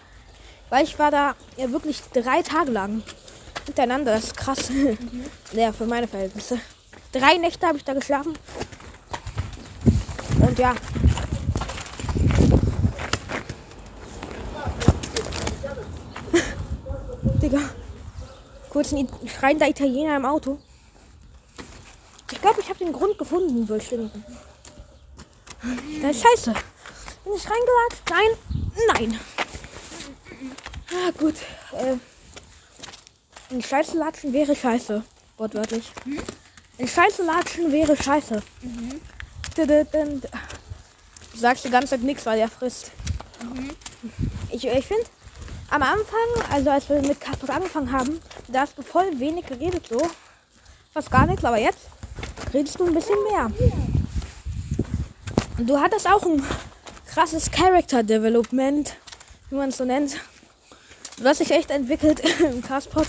weil 0.69 0.85
ich 0.85 0.99
war 0.99 1.11
da 1.11 1.35
ja 1.57 1.71
wirklich 1.73 2.03
drei 2.13 2.43
Tage 2.43 2.71
lang 2.71 3.03
hintereinander. 3.65 4.13
Das 4.13 4.25
ist 4.25 4.37
krass. 4.37 4.71
Ja, 5.53 5.71
für 5.71 5.85
meine 5.85 6.09
Verhältnisse. 6.09 6.59
Drei 7.13 7.37
Nächte 7.37 7.67
habe 7.67 7.77
ich 7.77 7.85
da 7.85 7.93
geschlafen. 7.93 8.39
Und 10.41 10.59
ja. 10.59 10.75
Digga. 17.53 17.71
Kurz 18.71 18.93
ein 18.93 19.09
schreiender 19.27 19.69
Italiener 19.69 20.17
im 20.17 20.25
Auto. 20.25 20.59
Ich 22.31 22.41
glaube, 22.41 22.61
ich 22.61 22.69
habe 22.69 22.79
den 22.79 22.93
Grund 22.93 23.19
gefunden, 23.19 23.67
soll 23.67 23.81
stinken. 23.81 24.25
Das 26.01 26.17
ist 26.17 26.23
scheiße. 26.23 26.55
Bin 27.25 27.35
ich 27.35 27.45
reingelatscht? 27.45 28.03
Nein. 28.11 29.11
Nein. 29.11 29.21
Ah, 30.91 31.11
gut. 31.19 31.35
Äh, 31.73 31.97
in 33.53 33.63
Scheiße 33.63 33.99
latschen 33.99 34.33
wäre 34.33 34.57
scheiße. 34.57 35.05
Wortwörtlich. 35.37 35.93
In 36.79 36.89
Scheiße 36.89 37.23
latschen 37.23 37.71
wäre 37.71 37.97
scheiße. 37.97 38.43
Du 39.55 39.67
Du 39.67 41.39
sagst 41.39 41.65
die 41.65 41.71
ganze 41.71 41.89
Zeit 41.89 42.03
nichts, 42.03 42.25
weil 42.25 42.39
er 42.39 42.49
frisst. 42.49 42.93
Ich, 44.51 44.67
ich 44.67 44.87
finde, 44.87 45.05
am 45.73 45.83
Anfang, 45.83 46.51
also 46.51 46.71
als 46.71 46.89
wir 46.91 47.01
mit 47.01 47.19
Kasper 47.19 47.55
angefangen 47.55 47.91
haben, 47.93 48.21
da 48.49 48.61
hast 48.61 48.77
du 48.77 48.83
voll 48.83 49.19
wenig 49.19 49.47
geredet 49.47 49.87
so. 49.89 50.03
Fast 50.93 51.11
gar 51.11 51.27
nichts, 51.27 51.45
aber 51.45 51.59
jetzt 51.59 51.89
redest 52.53 52.79
du 52.79 52.87
ein 52.87 52.95
bisschen 52.95 53.17
mehr. 53.31 53.51
Und 55.57 55.67
du 55.67 55.81
hattest 55.81 56.07
auch 56.07 56.23
ein 56.25 56.45
krasses 57.07 57.51
Character 57.51 58.03
Development, 58.03 58.95
wie 59.49 59.55
man 59.55 59.71
es 59.71 59.79
so 59.79 59.85
nennt. 59.87 60.19
Du 61.17 61.25
hast 61.25 61.41
dich 61.41 61.51
echt 61.51 61.71
entwickelt 61.71 62.21
im 62.41 62.63
Castpot. 62.63 63.09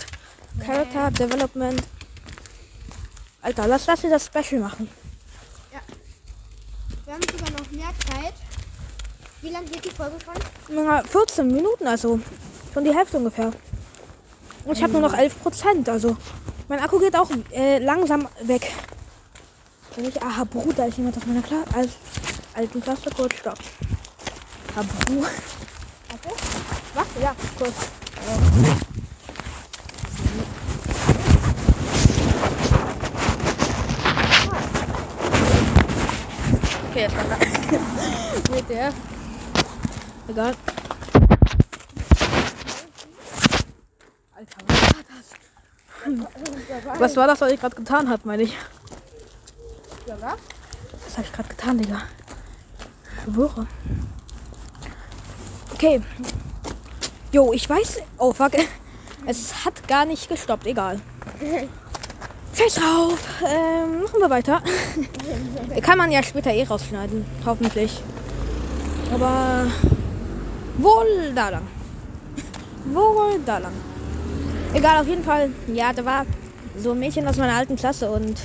Character 0.65 1.11
Development. 1.11 1.83
Alter, 3.41 3.67
lass 3.67 3.85
das 3.85 4.03
wieder 4.03 4.19
Special 4.19 4.61
machen. 4.61 4.87
Wir 7.03 7.13
haben 7.13 7.23
sogar 7.29 7.51
noch 7.51 7.71
mehr 7.71 7.91
Zeit. 8.09 8.33
Wie 9.41 9.49
lange 9.49 9.65
geht 9.67 9.83
die 9.83 9.89
Folge 9.89 10.15
schon? 10.23 10.75
Ja, 10.77 11.03
14 11.03 11.47
Minuten, 11.47 11.85
also 11.85 12.21
schon 12.73 12.83
die 12.83 12.95
Hälfte 12.95 13.17
ungefähr. 13.17 13.51
Und 14.65 14.77
ich 14.77 14.83
habe 14.83 14.93
nur 14.93 15.01
noch 15.01 15.13
11 15.13 15.41
Prozent, 15.41 15.89
also 15.89 16.17
mein 16.67 16.79
Akku 16.79 16.99
geht 16.99 17.15
auch 17.15 17.29
äh, 17.51 17.77
langsam 17.79 18.27
weg. 18.41 18.71
Wenn 19.95 20.05
ich, 20.05 20.21
aha, 20.21 20.43
Bruder, 20.45 20.87
ist 20.87 20.97
jemand 20.97 21.17
auf 21.17 21.25
meiner 21.25 21.41
Kla 21.41 21.63
als, 21.73 21.91
alten 22.55 22.81
Klasse 22.81 23.09
kurz 23.15 23.35
stopp. 23.35 23.59
Habru. 24.75 25.21
Warte. 25.21 26.29
Was? 26.95 27.05
Ja, 27.21 27.35
kurz. 27.57 27.73
Okay, 36.89 37.01
jetzt 37.01 37.15
war. 37.15 38.53
Mit 38.55 38.69
der. 38.69 38.93
Egal. 40.27 40.55
Was 46.05 46.85
war 46.85 46.91
das? 46.93 46.99
Was 46.99 47.15
war 47.15 47.27
das, 47.27 47.41
was 47.41 47.51
ich 47.51 47.59
gerade 47.59 47.75
getan 47.75 48.09
habe, 48.09 48.21
meine 48.25 48.43
ich? 48.43 48.57
Ja, 50.05 50.15
was? 50.19 50.37
Was 51.05 51.17
habe 51.17 51.27
ich 51.27 51.33
gerade 51.33 51.49
getan, 51.49 51.77
Digga? 51.77 52.01
Schwöre. 53.23 53.67
Okay. 55.73 56.01
Jo, 57.31 57.53
ich 57.53 57.69
weiß. 57.69 57.99
Oh, 58.17 58.33
fuck. 58.33 58.51
Es 59.25 59.65
hat 59.65 59.87
gar 59.87 60.05
nicht 60.05 60.27
gestoppt. 60.27 60.65
Egal. 60.65 60.99
Scheiß 62.53 62.75
drauf. 62.75 63.19
Ähm, 63.43 64.03
machen 64.03 64.19
wir 64.19 64.29
weiter. 64.29 64.61
Kann 65.81 65.97
man 65.97 66.11
ja 66.11 66.21
später 66.21 66.51
eh 66.51 66.63
rausschneiden. 66.63 67.25
Hoffentlich. 67.45 68.01
Aber 69.13 69.65
wohl 70.77 71.31
da 71.33 71.49
lang. 71.49 71.67
Wohl 72.85 73.39
da 73.45 73.57
lang. 73.57 73.73
Egal, 74.73 75.01
auf 75.01 75.07
jeden 75.07 75.23
Fall. 75.23 75.51
Ja, 75.67 75.93
da 75.93 76.03
war 76.03 76.25
so 76.77 76.91
ein 76.91 76.99
Mädchen 76.99 77.27
aus 77.27 77.37
meiner 77.37 77.53
alten 77.53 77.75
Klasse 77.75 78.09
und 78.09 78.39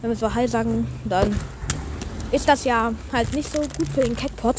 wenn 0.00 0.10
wir 0.10 0.16
so 0.16 0.32
Hi 0.34 0.46
sagen, 0.46 0.86
dann 1.04 1.34
ist 2.30 2.48
das 2.48 2.64
ja 2.64 2.92
halt 3.12 3.32
nicht 3.34 3.50
so 3.50 3.60
gut 3.60 3.88
für 3.94 4.02
den 4.02 4.16
Catpot. 4.16 4.56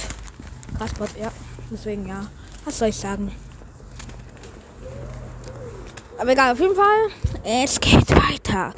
Grasspot, 0.77 1.09
ja. 1.19 1.31
Deswegen 1.71 2.07
ja. 2.07 2.27
Was 2.65 2.79
soll 2.79 2.89
ich 2.89 2.97
sagen? 2.97 3.31
Aber 6.17 6.31
egal, 6.31 6.53
auf 6.53 6.59
jeden 6.59 6.75
Fall. 6.75 7.09
Es 7.43 7.79
geht 7.79 8.09
weiter. 8.11 8.73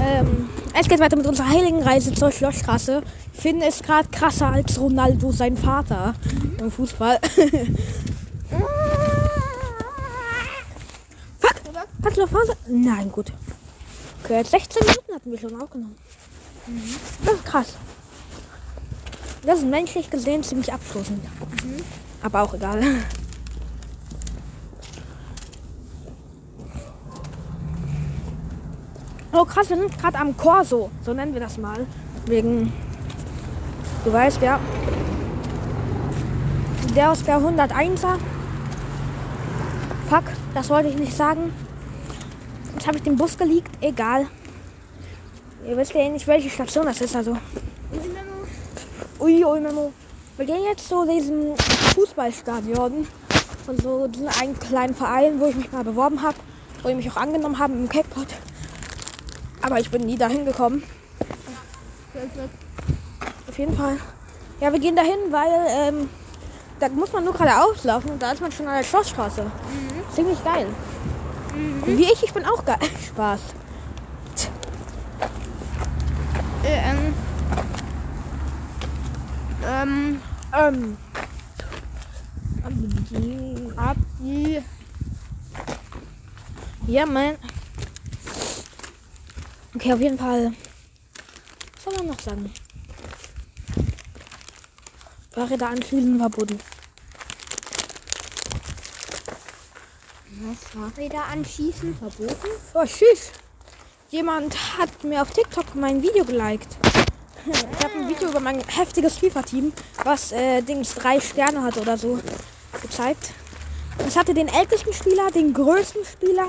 Ähm, 0.00 0.48
es 0.74 0.88
geht 0.88 1.00
weiter 1.00 1.16
mit 1.16 1.26
unserer 1.26 1.48
heiligen 1.48 1.82
Reise 1.82 2.12
zur 2.12 2.32
Schlossstraße. 2.32 3.02
Finn 3.32 3.60
ist 3.60 3.82
gerade 3.82 4.08
krasser 4.08 4.48
als 4.48 4.80
Ronaldo, 4.80 5.30
sein 5.30 5.56
Vater 5.56 6.14
im 6.58 6.70
Fußball. 6.70 7.18
Fuck! 11.38 11.60
Kannst 12.02 12.16
du 12.16 12.22
noch 12.22 12.30
Pause? 12.30 12.56
Nein, 12.68 13.12
gut. 13.12 13.32
Okay, 14.22 14.38
jetzt 14.38 14.50
16 14.50 14.86
Minuten 14.86 15.14
hatten 15.14 15.30
wir 15.30 15.38
schon 15.38 15.60
aufgenommen. 15.60 15.96
Das 17.24 17.34
ist 17.34 17.44
krass. 17.44 17.76
Das 19.42 19.58
ist 19.58 19.66
menschlich 19.66 20.10
gesehen 20.10 20.42
ziemlich 20.42 20.72
abstoßend. 20.72 21.22
Aber 22.22 22.42
auch 22.42 22.54
egal. 22.54 22.82
Oh 29.32 29.44
krass, 29.44 29.70
wir 29.70 29.76
sind 29.76 29.96
gerade 29.98 30.18
am 30.18 30.36
Corso. 30.36 30.90
So 31.04 31.14
nennen 31.14 31.32
wir 31.32 31.40
das 31.40 31.56
mal. 31.56 31.86
Wegen, 32.26 32.72
du 34.04 34.12
weißt 34.12 34.42
ja, 34.42 34.58
der 36.94 37.12
aus 37.12 37.22
der 37.22 37.38
101er. 37.38 38.18
Fuck, 40.08 40.24
das 40.54 40.68
wollte 40.68 40.88
ich 40.88 40.96
nicht 40.96 41.16
sagen. 41.16 41.52
Jetzt 42.80 42.86
habe 42.86 42.96
ich 42.96 43.02
den 43.02 43.16
Bus 43.16 43.36
geleakt. 43.36 43.70
Egal. 43.82 44.26
Ihr 45.68 45.76
wisst 45.76 45.92
ja 45.92 46.00
eh 46.00 46.08
nicht, 46.08 46.26
welche 46.26 46.48
Station 46.48 46.86
das 46.86 46.98
ist. 47.02 47.14
Also. 47.14 47.36
Ui, 49.18 49.44
ui, 49.44 49.60
Memo. 49.60 49.92
Wir 50.38 50.46
gehen 50.46 50.64
jetzt 50.64 50.88
zu 50.88 51.06
diesem 51.06 51.54
Fußballstadion 51.94 53.06
von 53.66 53.78
so 53.80 54.06
diesem 54.06 54.28
einen 54.28 54.58
kleinen 54.58 54.94
Verein, 54.94 55.38
wo 55.38 55.44
ich 55.44 55.56
mich 55.56 55.70
mal 55.70 55.84
beworben 55.84 56.22
habe, 56.22 56.36
wo 56.82 56.88
die 56.88 56.94
mich 56.94 57.10
auch 57.10 57.18
angenommen 57.18 57.58
haben 57.58 57.74
im 57.74 57.86
Cackpot. 57.86 58.28
Aber 59.60 59.78
ich 59.78 59.90
bin 59.90 60.06
nie 60.06 60.16
dahin 60.16 60.46
gekommen. 60.46 60.82
Auf 63.46 63.58
jeden 63.58 63.76
Fall. 63.76 63.98
Ja, 64.62 64.72
wir 64.72 64.80
gehen 64.80 64.96
dahin, 64.96 65.18
weil 65.28 65.66
ähm, 65.68 66.08
da 66.78 66.88
muss 66.88 67.12
man 67.12 67.24
nur 67.24 67.34
geradeaus 67.34 67.84
laufen 67.84 68.12
und 68.12 68.22
da 68.22 68.32
ist 68.32 68.40
man 68.40 68.50
schon 68.50 68.66
an 68.68 68.78
der 68.78 68.84
Schlossstraße. 68.84 69.44
Ziemlich 70.14 70.42
geil. 70.42 70.66
Und 71.52 71.98
wie 71.98 72.04
ich, 72.04 72.22
ich 72.22 72.32
bin 72.32 72.44
auch 72.44 72.64
geil. 72.64 72.78
Spaß. 73.06 73.40
Äh, 76.64 76.90
ähm. 76.90 77.14
Ähm. 79.66 80.20
Ähm. 80.56 80.96
Ab 83.76 83.96
die. 84.20 84.62
Ja, 86.86 87.06
man. 87.06 87.36
Okay, 89.74 89.92
auf 89.92 90.00
jeden 90.00 90.18
Fall. 90.18 90.52
Was 91.74 91.84
soll 91.84 91.94
man 91.96 92.06
noch 92.08 92.20
sagen? 92.20 92.52
Fahrräder 95.30 95.68
anschließen 95.68 96.18
verboten. 96.18 96.58
Fahrräder 100.72 101.24
anschießen 101.30 101.94
verboten? 101.96 102.48
Oh, 102.74 102.84
tschüss. 102.84 103.30
Jemand 104.10 104.54
hat 104.78 105.04
mir 105.04 105.22
auf 105.22 105.30
TikTok 105.30 105.74
mein 105.74 106.02
Video 106.02 106.24
geliked. 106.24 106.76
Ich 107.46 107.84
habe 107.84 107.94
ein 107.94 108.08
Video 108.08 108.28
über 108.28 108.40
mein 108.40 108.60
heftiges 108.66 109.18
FIFA-Team, 109.18 109.72
was 110.04 110.32
äh, 110.32 110.62
Dings 110.62 110.94
drei 110.94 111.20
Sterne 111.20 111.62
hat 111.62 111.76
oder 111.76 111.96
so, 111.96 112.18
gezeigt. 112.82 113.32
Ich 114.06 114.16
hatte 114.16 114.34
den 114.34 114.48
ältesten 114.48 114.92
Spieler, 114.92 115.30
den 115.30 115.52
größten 115.52 116.04
Spieler, 116.04 116.48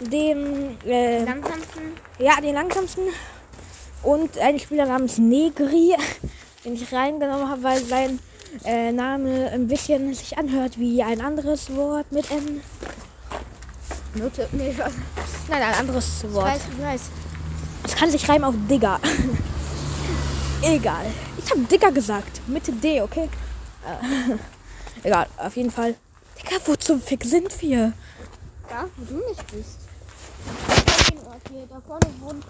den 0.00 0.78
äh, 0.86 1.24
Langsamsten. 1.24 1.82
ja 2.18 2.40
den 2.40 2.54
langsamsten 2.54 3.02
und 4.02 4.38
einen 4.38 4.58
Spieler 4.58 4.86
namens 4.86 5.18
Negri, 5.18 5.94
den 6.64 6.74
ich 6.74 6.92
reingenommen 6.92 7.48
habe, 7.48 7.62
weil 7.62 7.84
sein 7.84 8.18
äh, 8.64 8.92
Name 8.92 9.50
ein 9.52 9.66
bisschen 9.66 10.14
sich 10.14 10.38
anhört 10.38 10.78
wie 10.78 11.02
ein 11.02 11.20
anderes 11.20 11.74
Wort 11.74 12.10
mit 12.12 12.30
N. 12.30 12.62
Note. 14.14 14.48
Nee, 14.52 14.74
weiß. 14.76 14.92
Nein, 15.48 15.62
ein 15.62 15.74
anderes 15.74 16.22
Ich 16.24 16.32
Wort. 16.32 16.46
weiß, 16.46 16.60
ich 16.76 16.82
weiß. 16.84 17.00
Es 17.84 17.94
kann 17.94 18.10
sich 18.10 18.28
reimen 18.28 18.44
auf 18.44 18.54
Digger. 18.70 18.98
Egal. 20.62 21.06
Ich 21.36 21.50
habe 21.50 21.60
Digger 21.62 21.92
gesagt. 21.92 22.40
Mit 22.46 22.62
D, 22.82 23.02
okay? 23.02 23.28
Äh, 23.84 24.36
Egal, 25.06 25.26
auf 25.36 25.54
jeden 25.56 25.70
Fall. 25.70 25.94
Digga, 26.38 26.56
wo 26.64 26.74
zum 26.76 27.00
Fick 27.00 27.24
sind 27.24 27.60
wir? 27.60 27.92
Da, 28.68 28.84
wo 28.96 29.04
du 29.04 29.28
nicht 29.28 29.46
bist. 29.52 29.78
Da 31.70 31.80
vorne 31.86 32.06
wohnen 32.20 32.42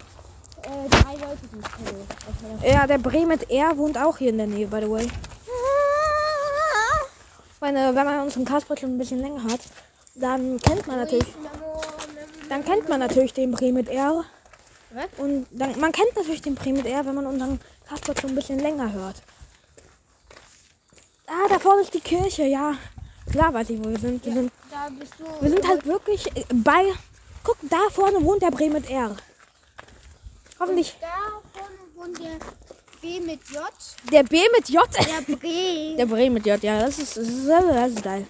äh, 0.63 0.89
drei 0.89 1.13
Leute, 1.13 1.37
die 1.53 1.59
ich 1.59 1.71
kenne. 1.85 1.99
Das 2.07 2.61
war 2.63 2.67
Ja, 2.69 2.87
der 2.87 2.97
Bre 2.97 3.25
mit 3.25 3.49
R 3.51 3.77
wohnt 3.77 3.97
auch 3.97 4.17
hier 4.17 4.29
in 4.29 4.37
der 4.37 4.47
Nähe, 4.47 4.67
by 4.67 4.79
the 4.81 4.89
way. 4.89 5.07
Meine, 7.61 7.93
wenn 7.95 8.05
man 8.05 8.19
unseren 8.21 8.45
Kasper 8.45 8.75
schon 8.77 8.95
ein 8.95 8.97
bisschen 8.97 9.19
länger 9.19 9.43
hat, 9.43 9.59
dann 10.15 10.59
kennt 10.59 10.87
man 10.87 10.97
natürlich, 10.97 11.27
dann 12.49 12.63
kennt 12.63 12.89
man 12.89 12.99
natürlich 12.99 13.33
den 13.33 13.51
Bre 13.51 13.71
mit 13.71 13.89
R. 13.89 14.23
Und 15.17 15.45
dann, 15.51 15.77
man 15.79 15.91
kennt 15.91 16.15
natürlich 16.15 16.41
den 16.41 16.55
Bre 16.55 16.71
mit 16.71 16.85
R, 16.85 17.05
wenn 17.05 17.15
man 17.15 17.25
unseren 17.25 17.59
Kasper 17.87 18.13
schon 18.19 18.31
ein 18.31 18.35
bisschen 18.35 18.59
länger 18.59 18.91
hört. 18.93 19.21
Ah, 21.27 21.47
da 21.49 21.59
vorne 21.59 21.81
ist 21.81 21.93
die 21.93 21.99
Kirche, 21.99 22.43
ja. 22.43 22.75
Klar 23.31 23.53
weiß 23.53 23.71
ich, 23.71 23.79
wo 23.83 23.89
wir 23.89 23.99
sind. 23.99 24.23
Wir 24.25 24.33
sind, 24.33 24.51
bist 24.99 25.13
du. 25.17 25.25
wir 25.41 25.49
sind 25.49 25.67
halt 25.67 25.85
wirklich 25.85 26.27
äh, 26.35 26.45
bei. 26.53 26.93
Guck, 27.43 27.57
da 27.63 27.77
vorne 27.91 28.23
wohnt 28.23 28.41
der 28.41 28.51
Bre 28.51 28.69
mit 28.69 28.89
R. 28.89 29.15
Hoffentlich. 30.59 30.95
Da 31.01 31.07
vorne 31.51 31.77
wohnt 31.95 32.19
der 32.19 32.37
B 33.01 33.19
mit 33.19 33.41
J. 33.49 33.61
Der 34.11 34.23
B 34.23 34.39
mit 34.55 34.69
J. 34.69 34.83
Der 34.93 35.35
Bre. 35.35 35.95
Der 35.97 36.05
Bre 36.05 36.29
mit 36.29 36.45
J, 36.45 36.63
ja, 36.63 36.79
das 36.79 36.99
ist, 36.99 37.17
das 37.17 37.27
ist, 37.27 37.47
das 37.47 37.91
ist 37.91 38.03
geil. 38.03 38.27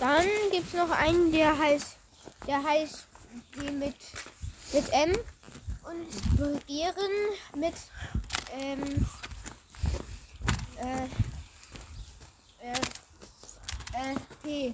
Dann 0.00 0.24
gibt 0.50 0.66
es 0.68 0.72
noch 0.74 0.90
einen, 0.90 1.30
der 1.30 1.56
heißt, 1.56 1.96
der 2.46 2.64
heißt 2.64 3.06
B 3.54 3.70
mit, 3.70 3.94
mit 4.72 4.92
M 4.92 5.12
und 5.84 6.66
Beeren 6.66 7.12
mit 7.54 7.74
ähm, 8.58 9.06
äh, 10.78 11.04
äh, 12.66 12.72
äh, 13.92 14.16
P. 14.42 14.72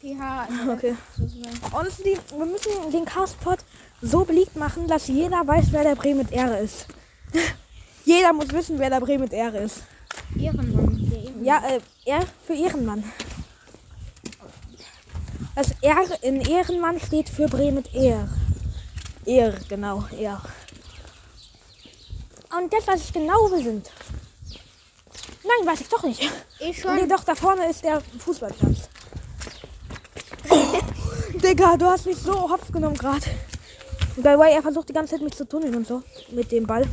PH. 0.00 0.48
Okay. 0.70 0.96
sozusagen. 1.16 1.72
Honestly, 1.72 2.18
wir 2.36 2.46
müssen 2.46 2.92
den 2.92 3.04
Castpot 3.04 3.58
so 4.00 4.24
beliebt 4.24 4.54
machen, 4.54 4.86
dass 4.86 5.08
jeder 5.08 5.44
weiß, 5.44 5.66
wer 5.70 5.82
der 5.82 5.96
Bre 5.96 6.14
mit 6.14 6.30
R 6.30 6.60
ist. 6.60 6.86
jeder 8.04 8.32
muss 8.32 8.52
wissen, 8.52 8.78
wer 8.78 8.90
der 8.90 9.00
Bre 9.00 9.18
mit 9.18 9.32
R 9.32 9.54
ist. 9.60 9.82
Ehrenmann. 10.38 11.42
Ja, 11.42 11.62
äh, 11.66 11.80
R 12.04 12.24
für 12.46 12.54
Ehrenmann. 12.54 13.02
Das 15.56 15.70
R 15.80 16.04
in 16.20 16.42
Ehrenmann 16.42 17.00
steht 17.00 17.30
für 17.30 17.48
Bre 17.48 17.72
mit 17.72 17.94
R. 17.94 18.28
R, 19.24 19.54
genau, 19.70 20.04
R. 20.20 20.42
Und 22.58 22.70
jetzt 22.70 22.86
weiß 22.86 23.00
ich 23.00 23.12
genau, 23.12 23.34
wo 23.40 23.56
wir 23.56 23.64
sind. 23.64 23.90
Nein, 25.42 25.66
weiß 25.66 25.80
ich 25.80 25.88
doch 25.88 26.02
nicht. 26.02 26.30
Ich 26.60 26.78
schon. 26.78 26.94
Nee, 26.96 27.06
doch, 27.06 27.24
da 27.24 27.34
vorne 27.34 27.70
ist 27.70 27.82
der 27.82 28.02
Fußballplatz. 28.18 28.90
Oh, 30.50 30.56
Digga, 31.38 31.78
du 31.78 31.86
hast 31.86 32.04
mich 32.04 32.18
so 32.18 32.50
hops 32.50 32.70
genommen 32.70 32.98
gerade. 32.98 33.24
By 34.16 34.32
the 34.32 34.38
way, 34.38 34.52
er 34.52 34.62
versucht 34.62 34.90
die 34.90 34.92
ganze 34.92 35.14
Zeit 35.14 35.22
mich 35.22 35.34
zu 35.34 35.48
tunneln 35.48 35.74
und 35.74 35.86
so. 35.86 36.02
Mit 36.32 36.52
dem 36.52 36.66
Ball. 36.66 36.86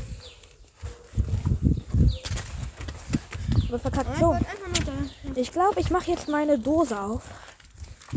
Aber 3.68 3.80
verkackt 3.80 4.20
so. 4.20 4.38
Ich 5.36 5.52
glaube, 5.52 5.82
ich 5.82 5.90
mache 5.90 6.12
jetzt 6.12 6.30
meine 6.30 6.58
Dose 6.58 6.98
auf. 6.98 7.24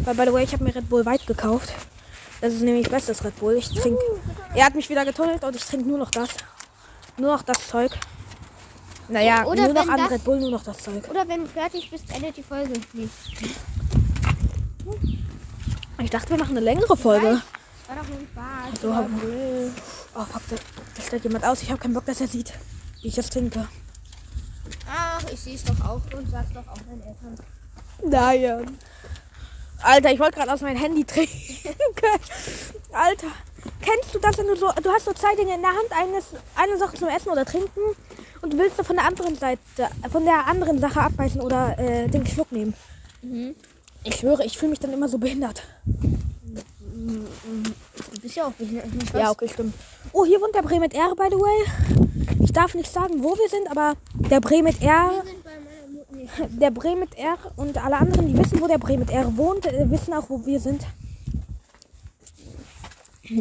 Weil, 0.04 0.14
by 0.14 0.24
the 0.26 0.32
way, 0.32 0.44
ich 0.44 0.52
habe 0.52 0.64
mir 0.64 0.74
Red 0.74 0.88
Bull 0.88 1.04
White 1.06 1.26
gekauft. 1.26 1.72
Das 2.40 2.52
ist 2.52 2.62
nämlich 2.62 2.88
bestes 2.90 3.24
Red 3.24 3.36
Bull. 3.40 3.54
Ich 3.56 3.68
trinke 3.70 3.98
Er 4.54 4.66
hat 4.66 4.74
mich 4.74 4.88
wieder 4.90 5.04
getunnelt 5.04 5.42
und 5.42 5.56
ich 5.56 5.64
trinke 5.64 5.88
nur 5.88 5.98
noch 5.98 6.10
das. 6.10 6.28
Nur 7.16 7.32
noch 7.32 7.42
das 7.42 7.66
Zeug. 7.68 7.92
Naja, 9.08 9.44
Oder 9.44 9.64
nur 9.64 9.74
noch 9.74 9.88
an 9.88 9.96
das- 9.98 10.10
Red 10.10 10.24
Bull, 10.24 10.40
nur 10.40 10.50
noch 10.50 10.62
das 10.64 10.78
Zeug. 10.78 11.08
Oder 11.08 11.26
wenn 11.28 11.40
du 11.42 11.46
fertig 11.46 11.90
bist, 11.90 12.04
endet 12.14 12.36
die 12.36 12.42
Folge 12.42 12.72
nicht. 12.92 13.10
Ich 16.02 16.10
dachte, 16.10 16.30
wir 16.30 16.38
machen 16.38 16.50
eine 16.56 16.60
längere 16.64 16.96
Folge. 16.96 17.40
War 17.88 17.96
doch 17.96 18.08
nur 18.08 18.18
Spaß. 18.20 18.80
So, 18.82 18.94
hab- 18.94 19.08
Oh, 20.18 20.24
fuck, 20.24 20.42
da, 20.50 20.56
da 20.96 21.02
stellt 21.02 21.24
jemand 21.24 21.44
aus. 21.44 21.62
Ich 21.62 21.70
habe 21.70 21.78
keinen 21.80 21.94
Bock, 21.94 22.04
dass 22.06 22.20
er 22.20 22.28
sieht, 22.28 22.52
wie 23.02 23.08
ich 23.08 23.14
das 23.14 23.28
trinke. 23.30 23.66
Ach, 24.90 25.22
ich 25.32 25.38
sehe 25.40 25.54
es 25.54 25.64
doch 25.64 25.78
auch 25.84 26.00
und 26.16 26.30
sag's 26.30 26.52
doch 26.54 26.66
auch 26.66 26.76
meinen 26.88 27.02
Eltern. 27.02 27.36
Nein. 28.02 28.78
Alter, 29.86 30.12
ich 30.12 30.18
wollte 30.18 30.36
gerade 30.36 30.52
aus 30.52 30.62
meinem 30.62 30.78
Handy 30.78 31.04
trinken. 31.04 31.32
Alter, 32.92 33.28
kennst 33.80 34.14
du 34.14 34.18
das, 34.18 34.36
wenn 34.36 34.48
du 34.48 34.56
so, 34.56 34.68
du 34.82 34.90
hast 34.90 35.04
so 35.04 35.12
zwei 35.12 35.34
Dinge 35.36 35.54
in 35.54 35.60
der 35.60 35.70
Hand, 35.70 35.92
eines, 35.96 36.24
eine 36.56 36.76
Sache 36.76 36.96
zum 36.96 37.08
Essen 37.08 37.30
oder 37.30 37.44
Trinken 37.44 37.80
und 38.42 38.52
du 38.52 38.58
willst 38.58 38.82
von 38.82 38.96
der 38.96 39.04
anderen 39.04 39.36
Seite, 39.36 39.60
von 40.10 40.24
der 40.24 40.46
anderen 40.46 40.80
Sache 40.80 41.00
abbeißen 41.00 41.40
oder 41.40 41.78
äh, 41.78 42.08
den 42.08 42.26
Schluck 42.26 42.50
nehmen. 42.50 42.74
Ich 44.02 44.16
schwöre, 44.16 44.44
ich 44.44 44.58
fühle 44.58 44.70
mich 44.70 44.80
dann 44.80 44.92
immer 44.92 45.08
so 45.08 45.18
behindert. 45.18 45.62
Du 46.92 48.20
bist 48.20 48.34
ja 48.34 48.46
auch 48.46 48.52
behindert. 48.52 48.86
Ja, 49.14 49.30
okay, 49.30 49.48
stimmt. 49.48 49.74
Oh, 50.12 50.24
hier 50.24 50.40
wohnt 50.40 50.54
der 50.54 50.62
Bremet 50.62 50.94
R, 50.94 51.14
by 51.14 51.28
the 51.30 51.36
way. 51.36 52.36
Ich 52.42 52.52
darf 52.52 52.74
nicht 52.74 52.90
sagen, 52.90 53.22
wo 53.22 53.36
wir 53.36 53.48
sind, 53.48 53.70
aber 53.70 53.94
der 54.30 54.40
Bremet 54.40 54.82
R 54.82 55.12
Wir 55.12 55.24
sind 55.24 55.44
bei 55.44 55.65
Der 56.48 56.70
Bremet 56.70 57.16
R 57.16 57.36
und 57.56 57.82
alle 57.82 57.96
anderen, 57.96 58.26
die 58.26 58.38
wissen, 58.38 58.60
wo 58.60 58.66
der 58.66 58.78
Bremet 58.78 59.10
R 59.10 59.36
wohnt, 59.36 59.66
äh, 59.66 59.90
wissen 59.90 60.14
auch, 60.14 60.28
wo 60.28 60.44
wir 60.44 60.60
sind. 60.60 60.82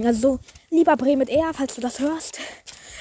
Also, 0.03 0.39
lieber 0.69 0.97
Bremet 0.97 1.29
R, 1.29 1.53
falls 1.53 1.75
du 1.75 1.81
das 1.81 1.99
hörst, 1.99 2.39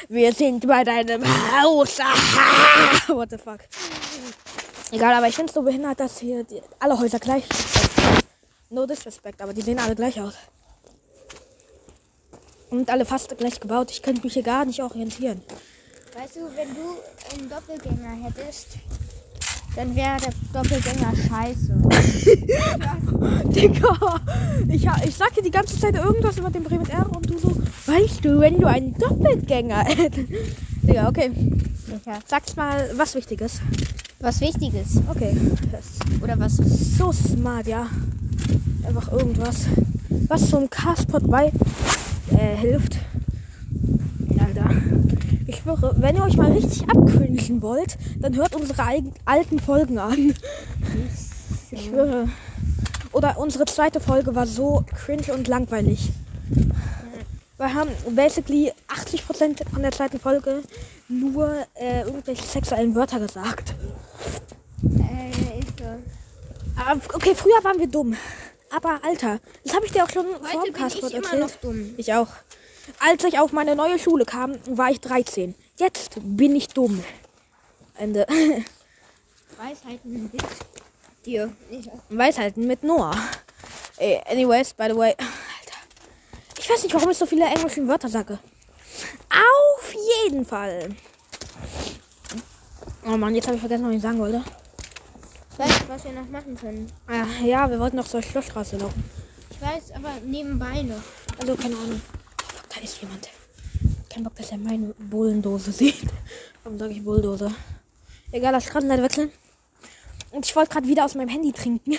wir 0.09 0.33
sind 0.33 0.66
bei 0.66 0.85
deinem 0.85 1.25
Haus. 1.25 1.99
What 3.09 3.31
the 3.31 3.38
fuck. 3.38 3.61
Egal, 4.90 5.14
aber 5.14 5.29
ich 5.29 5.35
finde 5.35 5.49
es 5.49 5.55
so 5.55 5.62
behindert, 5.62 5.99
dass 5.99 6.18
hier 6.18 6.44
die, 6.44 6.61
alle 6.79 6.99
Häuser 6.99 7.18
gleich 7.18 7.44
sind. 7.47 8.25
No 8.70 8.87
disrespect, 8.87 9.40
aber 9.40 9.53
die 9.53 9.62
sehen 9.62 9.79
alle 9.79 9.94
gleich 9.94 10.20
aus. 10.20 10.35
Und 12.70 12.90
alle 12.90 13.05
fast 13.05 13.37
gleich 13.38 13.61
gebaut. 13.61 13.90
Ich 13.90 14.03
könnte 14.03 14.23
mich 14.23 14.35
hier 14.35 14.42
gar 14.42 14.64
nicht 14.64 14.83
orientieren. 14.83 15.42
Weißt 16.16 16.37
du, 16.37 16.40
wenn 16.55 16.75
du 16.75 16.97
einen 17.33 17.49
Doppelgänger 17.49 18.25
hättest, 18.25 18.79
dann 19.76 19.94
wäre 19.96 20.16
der 20.20 20.32
Doppelgänger 20.52 21.12
scheiße. 21.16 21.74
Digga, 23.48 24.20
ich, 24.68 24.88
ich 25.06 25.14
sag 25.14 25.34
dir 25.34 25.42
die 25.42 25.50
ganze 25.50 25.78
Zeit 25.78 25.96
irgendwas 25.96 26.38
über 26.38 26.50
den 26.50 26.62
Bremen 26.62 26.88
R 26.88 27.10
und 27.14 27.28
du 27.28 27.38
so, 27.38 27.56
weißt 27.87 28.24
du, 28.24 28.40
wenn 28.40 28.60
du 28.60 28.66
einen 28.66 28.96
Doppelgänger 28.98 29.84
hättest. 29.84 30.28
Digga, 30.82 31.08
okay. 31.08 31.30
Sicher. 31.87 32.18
Sag's 32.26 32.56
mal 32.56 32.90
was 32.96 33.14
Wichtiges. 33.14 33.60
Was 34.20 34.40
Wichtiges. 34.40 35.00
Okay. 35.08 35.37
Oder 36.22 36.38
was? 36.38 36.56
so 36.56 37.12
smart, 37.12 37.66
ja. 37.66 37.87
Einfach 38.87 39.12
irgendwas, 39.12 39.66
was 40.28 40.48
zum 40.50 40.70
Castpot 40.70 41.28
bei 41.28 41.52
äh, 42.30 42.56
hilft. 42.56 42.98
Alter. 44.38 44.70
Ich 45.54 45.60
schwöre, 45.60 45.94
wenn 45.98 46.16
ihr 46.16 46.24
euch 46.24 46.36
mal 46.36 46.50
richtig 46.50 46.82
abcringen 46.88 47.62
wollt, 47.62 47.96
dann 48.18 48.34
hört 48.34 48.56
unsere 48.56 48.82
alten 49.24 49.60
Folgen 49.60 49.98
an. 49.98 50.34
Ich 51.70 51.86
schwöre. 51.86 52.28
Oder 53.12 53.38
unsere 53.38 53.64
zweite 53.64 54.00
Folge 54.00 54.34
war 54.34 54.46
so 54.46 54.84
cringe 54.94 55.32
und 55.32 55.46
langweilig. 55.46 56.10
Wir 57.56 57.72
haben 57.72 57.90
basically 58.10 58.72
80% 58.88 59.70
von 59.72 59.82
der 59.82 59.92
zweiten 59.92 60.18
Folge 60.18 60.62
nur 61.08 61.66
äh, 61.74 62.02
irgendwelche 62.02 62.44
sexuellen 62.44 62.94
Wörter 62.96 63.20
gesagt. 63.20 63.74
Äh, 64.82 65.60
ist 65.60 65.78
so. 65.78 65.84
Aber, 66.76 67.00
okay, 67.14 67.34
früher 67.36 67.62
waren 67.62 67.78
wir 67.78 67.86
dumm. 67.86 68.16
Aber 68.70 68.98
Alter, 69.04 69.38
das 69.62 69.74
habe 69.74 69.86
ich 69.86 69.92
dir 69.92 70.02
auch 70.02 70.10
schon 70.10 70.26
vor 70.26 70.64
dem 70.64 70.74
ich 70.74 71.02
immer 71.02 71.14
erzählt. 71.14 71.40
noch 71.40 71.50
dumm. 71.62 71.94
Ich 71.96 72.12
auch. 72.12 72.28
Als 72.99 73.25
ich 73.25 73.38
auf 73.38 73.53
meine 73.53 73.77
neue 73.77 73.99
Schule 73.99 74.25
kam, 74.25 74.57
war 74.66 74.90
ich 74.90 75.01
13. 75.01 75.55
Jetzt 75.79 76.18
bin 76.23 76.55
ich 76.57 76.68
dumm. 76.68 77.03
Ende. 77.97 78.27
Weisheiten 79.59 80.31
mit 80.33 80.42
dir. 81.25 81.53
Ich, 81.70 81.88
Weisheiten 82.09 82.66
mit 82.66 82.83
Noah. 82.83 83.16
Ey, 83.97 84.20
anyways, 84.27 84.75
by 84.75 84.87
the 84.88 84.97
way. 84.97 85.11
Alter. 85.11 86.59
Ich 86.59 86.68
weiß 86.68 86.83
nicht, 86.83 86.94
warum 86.94 87.11
ich 87.11 87.18
so 87.18 87.27
viele 87.27 87.44
englische 87.44 87.87
Wörter 87.87 88.09
sage. 88.09 88.38
Auf 89.31 89.94
jeden 89.94 90.44
Fall. 90.44 90.94
Oh 93.07 93.16
Mann, 93.16 93.35
jetzt 93.35 93.47
habe 93.47 93.57
ich 93.57 93.61
vergessen, 93.61 93.87
was 93.87 93.94
ich 93.94 94.03
sagen 94.03 94.18
wollte. 94.18 94.42
ich 95.53 95.59
weiß, 95.59 95.88
was 95.88 96.05
wir 96.05 96.12
noch 96.12 96.29
machen 96.29 96.57
können. 96.57 96.90
Ah, 97.07 97.27
ja, 97.44 97.68
wir 97.70 97.79
wollten 97.79 97.97
noch 97.97 98.09
zur 98.09 98.23
Schlossstraße 98.23 98.77
laufen. 98.77 99.05
Ich 99.51 99.61
weiß, 99.61 99.92
aber 99.94 100.12
nebenbei 100.25 100.83
noch. 100.83 101.03
Also, 101.38 101.55
keine 101.55 101.77
Ahnung. 101.77 102.01
Da 102.74 102.80
ist 102.82 103.00
jemand. 103.00 103.28
Kein 104.10 104.24
Bock, 104.24 104.34
dass 104.37 104.50
er 104.50 104.58
meine 104.58 104.94
Bullendose 104.98 105.72
sieht. 105.72 106.02
Warum 106.64 106.78
sage 106.78 106.92
ich 106.92 107.04
Bulldose? 107.04 107.52
Egal, 108.32 108.52
lass 108.52 108.64
Straßenseite 108.64 109.02
wechseln. 109.02 109.30
Und 110.30 110.46
ich 110.46 110.56
wollte 110.56 110.70
gerade 110.72 110.88
wieder 110.88 111.04
aus 111.04 111.14
meinem 111.14 111.28
Handy 111.28 111.52
trinken. 111.52 111.96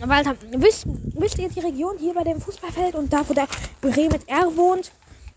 Aber 0.00 0.14
Alter, 0.14 0.36
wisst, 0.52 0.84
wisst 0.86 1.38
ihr 1.38 1.48
die 1.48 1.60
Region 1.60 1.98
hier 1.98 2.14
bei 2.14 2.22
dem 2.22 2.40
Fußballfeld 2.40 2.94
und 2.94 3.12
da, 3.12 3.28
wo 3.28 3.34
der 3.34 3.48
Bremet 3.80 4.28
R 4.28 4.56
wohnt? 4.56 4.92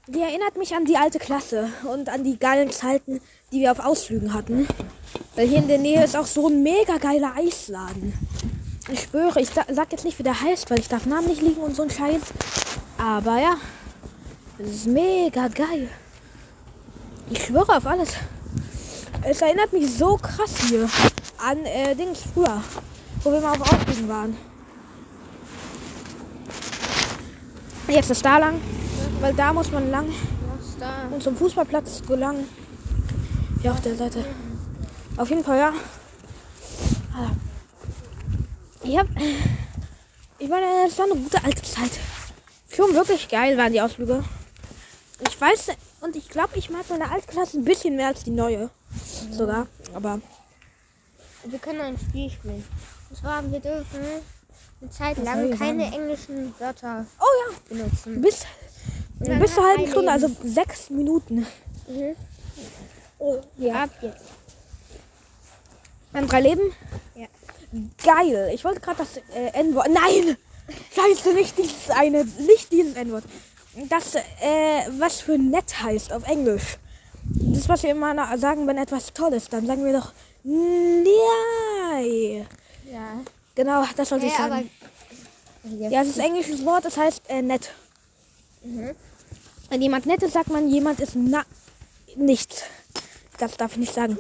Die 0.07 0.21
erinnert 0.21 0.57
mich 0.57 0.73
an 0.75 0.85
die 0.85 0.97
alte 0.97 1.19
Klasse 1.19 1.69
und 1.91 2.09
an 2.09 2.23
die 2.23 2.37
geilen 2.37 2.71
Zeiten, 2.71 3.21
die 3.51 3.61
wir 3.61 3.71
auf 3.71 3.79
Ausflügen 3.79 4.33
hatten. 4.33 4.67
Weil 5.35 5.47
hier 5.47 5.59
in 5.59 5.67
der 5.67 5.77
Nähe 5.77 6.03
ist 6.03 6.15
auch 6.15 6.25
so 6.25 6.47
ein 6.47 6.63
mega 6.63 6.97
geiler 6.97 7.35
Eisladen. 7.35 8.13
Ich 8.91 9.02
schwöre, 9.02 9.39
ich 9.39 9.49
sag 9.49 9.91
jetzt 9.91 10.04
nicht, 10.04 10.17
wie 10.17 10.23
der 10.23 10.39
heißt, 10.41 10.69
weil 10.71 10.80
ich 10.80 10.88
darf 10.88 11.06
Namen 11.06 11.28
nicht 11.28 11.41
liegen 11.41 11.62
und 11.62 11.75
so 11.75 11.84
ein 11.84 11.89
Scheiß. 11.89 12.21
Aber 12.97 13.39
ja, 13.39 13.56
das 14.58 14.67
ist 14.67 14.88
mega 14.88 15.47
geil. 15.47 15.89
Ich 17.30 17.45
schwöre 17.45 17.78
auf 17.78 17.86
alles. 17.86 18.10
Es 19.21 19.41
erinnert 19.41 19.71
mich 19.73 19.93
so 19.95 20.17
krass 20.17 20.56
hier 20.67 20.89
an 21.38 21.63
äh, 21.65 21.95
Dings 21.95 22.23
früher, 22.34 22.63
wo 23.23 23.32
wir 23.32 23.41
mal 23.41 23.52
auf 23.52 23.62
Ausflügen 23.62 24.10
waren. 24.10 24.36
Jetzt 27.88 28.10
ist 28.10 28.25
da 28.25 28.38
lang, 28.38 28.60
weil 29.19 29.34
da 29.34 29.54
muss 29.54 29.71
man 29.71 29.89
lang 29.91 30.08
und 31.12 31.21
zum 31.21 31.36
Fußballplatz 31.36 32.02
gelangen. 32.08 32.47
Ja, 33.62 33.71
auf 33.71 33.82
der 33.82 33.95
Seite. 33.95 34.25
Auf 35.17 35.30
jeden 35.30 35.43
Fall, 35.43 35.58
ja. 35.58 35.73
Ah. 37.13 37.48
Ich 38.83 38.97
hab. 38.97 39.07
Ich 40.37 40.47
meine, 40.47 40.65
es 40.87 40.97
war 40.97 41.05
eine 41.05 41.15
gute 41.15 41.43
alte 41.43 41.61
Zeit. 41.61 41.91
Schon 42.73 42.93
wirklich 42.93 43.27
geil 43.27 43.57
waren 43.57 43.73
die 43.73 43.81
Ausflüge. 43.81 44.23
Ich 45.27 45.39
weiß, 45.39 45.67
und 46.01 46.15
ich 46.15 46.29
glaube, 46.29 46.57
ich 46.57 46.69
mag 46.69 46.89
meine 46.89 47.11
alte 47.11 47.27
Klasse 47.27 47.57
ein 47.57 47.65
bisschen 47.65 47.95
mehr 47.95 48.07
als 48.07 48.23
die 48.23 48.31
neue. 48.31 48.69
Sogar. 49.31 49.67
Aber. 49.93 50.21
Wir 51.43 51.59
können 51.59 51.81
ein 51.81 51.97
Spiel 51.97 52.29
spielen. 52.29 52.63
Und 53.09 53.15
zwar, 53.17 53.51
wir 53.51 53.59
dürfen 53.59 53.99
eine 54.81 54.89
Zeit 54.91 55.17
lang 55.17 55.57
keine 55.57 55.85
sagen? 55.85 55.93
englischen 55.93 56.53
Wörter 56.59 57.05
Oh 57.19 57.51
ja. 57.51 57.57
benutzen. 57.67 58.21
Bis, 58.21 58.45
bis 59.19 59.53
zur 59.55 59.63
halben 59.67 59.87
Stunde, 59.87 60.11
also 60.11 60.29
sechs 60.43 60.89
Minuten. 60.89 61.45
Mhm. 61.87 62.15
Oh, 63.17 63.41
ja. 63.57 63.83
Ab 63.83 63.89
jetzt. 64.01 64.23
Wir 66.11 66.21
haben 66.21 66.27
drei 66.27 66.41
Leben? 66.41 66.61
Geil. 68.03 68.51
Ich 68.53 68.63
wollte 68.63 68.79
gerade 68.79 68.99
das 68.99 69.17
äh, 69.36 69.60
N-Wort. 69.60 69.89
Nein! 69.89 70.38
Scheiße, 70.95 71.34
nicht 71.34 71.58
dieses 71.58 71.89
eine. 71.89 72.25
Nicht 72.25 72.71
dieses 72.71 72.95
N-Wort. 72.95 73.23
Das, 73.89 74.15
äh, 74.15 74.21
was 74.97 75.21
für 75.21 75.38
nett 75.38 75.82
heißt 75.82 76.12
auf 76.12 76.27
Englisch. 76.27 76.77
Das, 77.23 77.69
was 77.69 77.84
wir 77.84 77.91
immer 77.91 78.38
sagen, 78.38 78.65
wenn 78.67 78.77
etwas 78.77 79.13
toll 79.13 79.34
ist, 79.34 79.53
dann 79.53 79.67
sagen 79.67 79.86
wir 79.86 79.93
doch 79.93 80.13
Nein. 80.43 81.05
Ja. 82.91 83.21
Genau, 83.55 83.84
das 83.95 84.12
wollte 84.12 84.25
Hä, 84.25 84.32
ich 84.32 84.38
sagen. 84.38 84.69
Ja, 85.63 86.01
es 86.01 86.10
ist 86.10 86.19
ein 86.19 86.27
englisches 86.27 86.65
Wort, 86.65 86.86
das 86.86 86.97
heißt 86.97 87.23
äh, 87.29 87.41
nett. 87.41 87.71
Mhm. 88.63 88.95
Wenn 89.69 89.82
jemand 89.82 90.05
nett 90.05 90.23
ist, 90.23 90.34
sagt 90.34 90.49
man, 90.49 90.69
jemand 90.69 90.99
ist 90.99 91.15
na 91.15 91.43
nichts. 92.15 92.63
Das 93.38 93.58
darf 93.58 93.73
ich 93.73 93.77
nicht 93.77 93.93
sagen. 93.93 94.17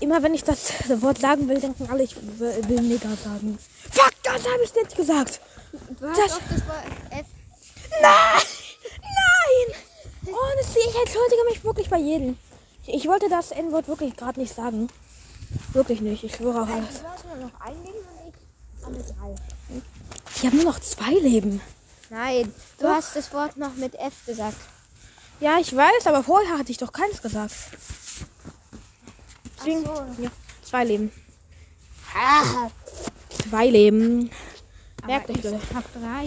Immer 0.00 0.22
wenn 0.22 0.34
ich 0.34 0.44
das 0.44 0.72
Wort 1.02 1.18
sagen 1.18 1.48
will, 1.48 1.60
denken 1.60 1.88
alle, 1.90 2.02
ich 2.02 2.16
will, 2.38 2.80
Nigger 2.80 3.16
sagen. 3.22 3.58
Fuck, 3.90 4.12
das 4.22 4.34
habe 4.44 4.62
ich 4.64 4.74
nicht 4.74 4.96
gesagt. 4.96 5.40
Hast 6.00 6.18
Das- 6.18 6.38
das 6.50 6.66
Wort 6.66 6.84
F. 7.10 7.26
Nein! 8.00 8.42
Nein! 9.00 9.76
Honestly, 10.26 10.80
ich 10.88 10.96
entschuldige 10.98 11.44
mich 11.48 11.64
wirklich 11.64 11.88
bei 11.90 11.98
jedem. 11.98 12.38
Ich, 12.86 12.94
ich 12.94 13.06
wollte 13.08 13.28
das 13.28 13.50
N-Wort 13.52 13.88
wirklich 13.88 14.16
gerade 14.16 14.40
nicht 14.40 14.54
sagen. 14.54 14.88
Wirklich 15.72 16.00
nicht, 16.00 16.24
ich 16.24 16.34
schwöre 16.34 16.62
auf 16.62 16.68
alles. 16.70 17.00
Du 17.00 17.06
hast 17.08 17.24
nur 17.26 17.36
noch 17.36 17.60
ein 17.60 17.74
Leben 17.84 17.98
und 18.86 18.96
ich 18.96 19.14
alle 19.14 19.34
drei. 19.34 19.34
Ich 20.34 20.46
habe 20.46 20.56
nur 20.56 20.64
noch 20.64 20.80
zwei 20.80 21.10
Leben. 21.12 21.60
Nein, 22.10 22.52
du 22.78 22.84
Doch. 22.86 22.94
hast 22.94 23.14
das 23.16 23.32
Wort 23.32 23.56
noch 23.56 23.74
mit 23.74 23.94
F 23.94 24.12
gesagt. 24.26 24.56
Ja, 25.40 25.58
ich 25.58 25.74
weiß, 25.74 26.06
aber 26.06 26.22
vorher 26.22 26.58
hatte 26.58 26.70
ich 26.72 26.78
doch 26.78 26.92
keins 26.92 27.20
gesagt. 27.20 27.52
Ach 29.62 30.16
so. 30.16 30.22
ja, 30.22 30.30
zwei 30.62 30.84
Leben. 30.84 31.12
Ah, 32.14 32.68
Zwei 33.48 33.68
Leben. 33.68 34.30
Merkt 35.06 35.30
euch, 35.30 35.36
ich 35.38 35.44
Leute. 35.44 35.58
hab 35.74 35.84
drei. 35.92 36.24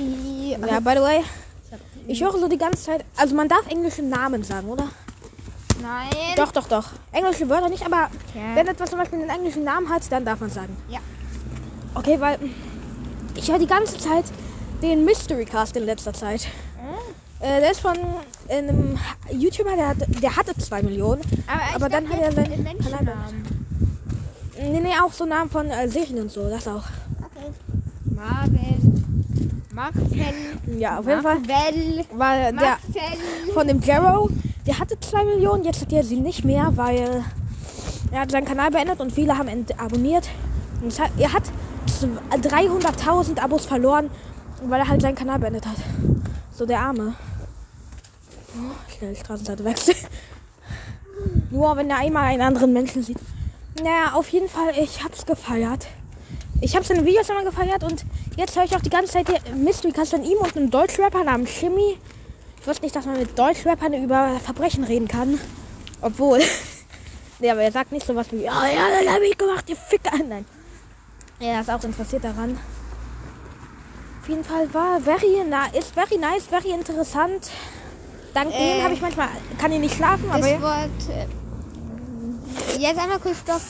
Ja, 0.59 0.79
by 0.79 0.91
the 0.95 1.01
way, 1.01 1.23
Ich 2.07 2.19
ich 2.19 2.23
höre 2.23 2.37
so 2.37 2.47
die 2.47 2.57
ganze 2.57 2.83
Zeit. 2.83 3.05
Also, 3.15 3.35
man 3.35 3.47
darf 3.47 3.65
englische 3.69 4.01
Namen 4.03 4.43
sagen, 4.43 4.67
oder? 4.67 4.89
Nein. 5.81 6.09
Doch, 6.35 6.51
doch, 6.51 6.67
doch. 6.67 6.85
Englische 7.11 7.47
Wörter 7.49 7.69
nicht, 7.69 7.85
aber 7.85 8.09
Ja. 8.33 8.55
wenn 8.55 8.67
etwas 8.67 8.89
zum 8.89 8.99
Beispiel 8.99 9.19
einen 9.21 9.29
englischen 9.29 9.63
Namen 9.63 9.89
hat, 9.89 10.11
dann 10.11 10.25
darf 10.25 10.39
man 10.39 10.49
sagen. 10.49 10.75
Ja. 10.89 10.99
Okay, 11.93 12.19
weil 12.19 12.39
ich 13.35 13.49
höre 13.49 13.59
die 13.59 13.67
ganze 13.67 13.97
Zeit 13.97 14.25
den 14.81 15.05
Mystery 15.05 15.45
Cast 15.45 15.75
in 15.77 15.83
letzter 15.85 16.13
Zeit. 16.13 16.47
Äh, 17.45 17.59
der 17.61 17.71
ist 17.71 17.79
von 17.81 17.93
einem 18.49 18.97
YouTuber, 19.31 19.75
der, 19.75 19.89
hat, 19.89 19.97
der 20.21 20.35
hatte 20.35 20.57
zwei 20.57 20.81
Millionen. 20.81 21.21
Aber, 21.47 21.75
Aber 21.75 21.89
dann 21.89 22.09
hat 22.09 22.19
er 22.19 22.31
seinen 22.31 22.63
Menschennamen. 22.63 23.45
Nee, 24.57 24.79
nee, 24.79 24.93
auch 25.03 25.11
so 25.13 25.25
Namen 25.25 25.49
von 25.51 25.69
äh, 25.69 25.87
Serien 25.87 26.21
und 26.21 26.31
so, 26.31 26.49
das 26.49 26.67
auch. 26.67 26.83
Okay. 27.19 27.51
Marvel. 28.15 28.75
Marcel. 29.73 30.33
Ja, 30.79 30.99
auf 30.99 31.07
jeden 31.07 31.21
Fall. 31.21 31.35
Marvel. 31.39 32.05
Weil 32.13 32.41
der 32.43 32.53
Marcel. 32.53 33.53
von 33.53 33.67
dem 33.67 33.81
Jarrow, 33.81 34.29
der 34.65 34.79
hatte 34.79 34.97
zwei 35.01 35.23
Millionen, 35.25 35.65
jetzt 35.65 35.81
hat 35.81 35.91
er 35.91 36.03
sie 36.03 36.15
nicht 36.19 36.45
mehr, 36.45 36.71
weil 36.75 37.23
er 38.11 38.21
hat 38.21 38.31
seinen 38.31 38.45
Kanal 38.45 38.71
beendet 38.71 38.99
und 39.01 39.11
viele 39.11 39.37
haben 39.37 39.49
ihn 39.49 39.65
abonniert. 39.77 40.29
Und 40.81 40.97
hat, 40.99 41.11
er 41.17 41.33
hat 41.33 41.43
zw- 41.87 42.17
300.000 42.41 43.39
Abos 43.39 43.65
verloren, 43.65 44.09
weil 44.63 44.79
er 44.79 44.87
halt 44.87 45.01
seinen 45.01 45.15
Kanal 45.15 45.39
beendet 45.39 45.65
hat. 45.67 45.75
So 46.57 46.65
der 46.65 46.79
Arme. 46.79 47.13
Die 49.01 49.15
Straßenseite 49.15 49.63
wechseln. 49.63 49.97
Nur 51.51 51.75
wenn 51.77 51.89
er 51.89 51.97
einmal 51.97 52.25
einen 52.25 52.41
anderen 52.41 52.73
Menschen 52.73 53.03
sieht. 53.03 53.17
Naja, 53.81 54.13
auf 54.13 54.29
jeden 54.29 54.49
Fall, 54.49 54.73
ich 54.77 55.03
hab's 55.03 55.25
gefeiert. 55.25 55.87
Ich 56.61 56.75
habe 56.75 56.85
seine 56.85 57.05
Videos 57.05 57.29
immer 57.29 57.43
gefeiert 57.43 57.83
und 57.83 58.05
jetzt 58.37 58.55
höre 58.55 58.63
ich 58.63 58.75
auch 58.75 58.81
die 58.81 58.89
ganze 58.89 59.11
Zeit 59.11 59.27
der 59.27 59.39
Mystery 59.55 59.91
Cast 59.91 60.11
von 60.11 60.23
ihm 60.23 60.37
und 60.37 60.55
einem 60.55 60.71
Deutschrapper 60.71 61.23
namens 61.23 61.51
Shimmy. 61.51 61.97
Ich 62.61 62.67
wusste 62.67 62.83
nicht, 62.83 62.95
dass 62.95 63.05
man 63.05 63.17
mit 63.19 63.37
Deutschrappern 63.37 63.93
über 63.93 64.39
Verbrechen 64.43 64.85
reden 64.85 65.07
kann. 65.07 65.39
Obwohl. 66.01 66.39
nee, 67.39 67.51
aber 67.51 67.61
er 67.61 67.71
sagt 67.71 67.91
nicht 67.91 68.07
sowas 68.07 68.27
wie, 68.31 68.43
ja, 68.43 68.65
ja, 68.67 68.87
das 69.03 69.13
habe 69.13 69.25
ich 69.27 69.37
gemacht, 69.37 69.69
ihr 69.69 69.75
Ficker. 69.75 70.17
Nein. 70.27 70.45
Er 71.39 71.61
ist 71.61 71.69
auch 71.69 71.83
interessiert 71.83 72.23
daran. 72.23 72.57
Auf 74.21 74.29
jeden 74.29 74.43
Fall 74.43 74.73
war 74.73 74.99
very 75.01 75.43
na 75.47 75.67
ist 75.67 75.93
very 75.93 76.17
nice, 76.17 76.47
very 76.47 76.71
interessant. 76.71 77.51
Dank 78.35 78.53
Äh. 78.53 78.75
dem 78.75 78.83
habe 78.83 78.93
ich 78.93 79.01
manchmal, 79.01 79.29
kann 79.57 79.71
ich 79.71 79.79
nicht 79.79 79.95
schlafen, 79.95 80.29
aber 80.29 80.39
Das 80.47 80.61
Wort. 80.61 80.89
Äh, 81.09 82.77
jetzt 82.77 82.99
einmal 82.99 83.17
kurz 83.19 83.39
Stopp. 83.39 83.61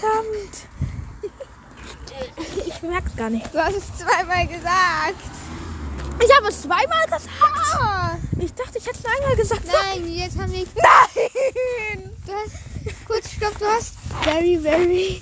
Verdammt. 0.00 0.54
Ich 2.66 2.82
merk's 2.82 3.14
gar 3.16 3.28
nicht. 3.30 3.54
Du 3.54 3.58
hast 3.62 3.76
es 3.76 3.84
zweimal 3.98 4.46
gesagt. 4.46 5.20
Ich 6.22 6.36
habe 6.36 6.48
es 6.48 6.62
zweimal 6.62 7.04
gesagt. 7.04 7.28
Ah, 7.78 8.16
Ich 8.38 8.54
dachte, 8.54 8.78
ich 8.78 8.86
hätte 8.86 8.98
es 8.98 9.04
nur 9.04 9.12
einmal 9.16 9.36
gesagt. 9.36 9.62
nein, 9.66 10.08
jetzt 10.08 10.38
haben 10.38 10.52
wir. 10.52 10.66
Nein! 10.76 12.10
Du 12.26 12.32
hast. 12.32 13.06
Kurz 13.06 13.30
Stopp, 13.32 13.58
du 13.58 13.66
hast. 13.66 13.94
Very, 14.22 14.58
very. 14.58 15.20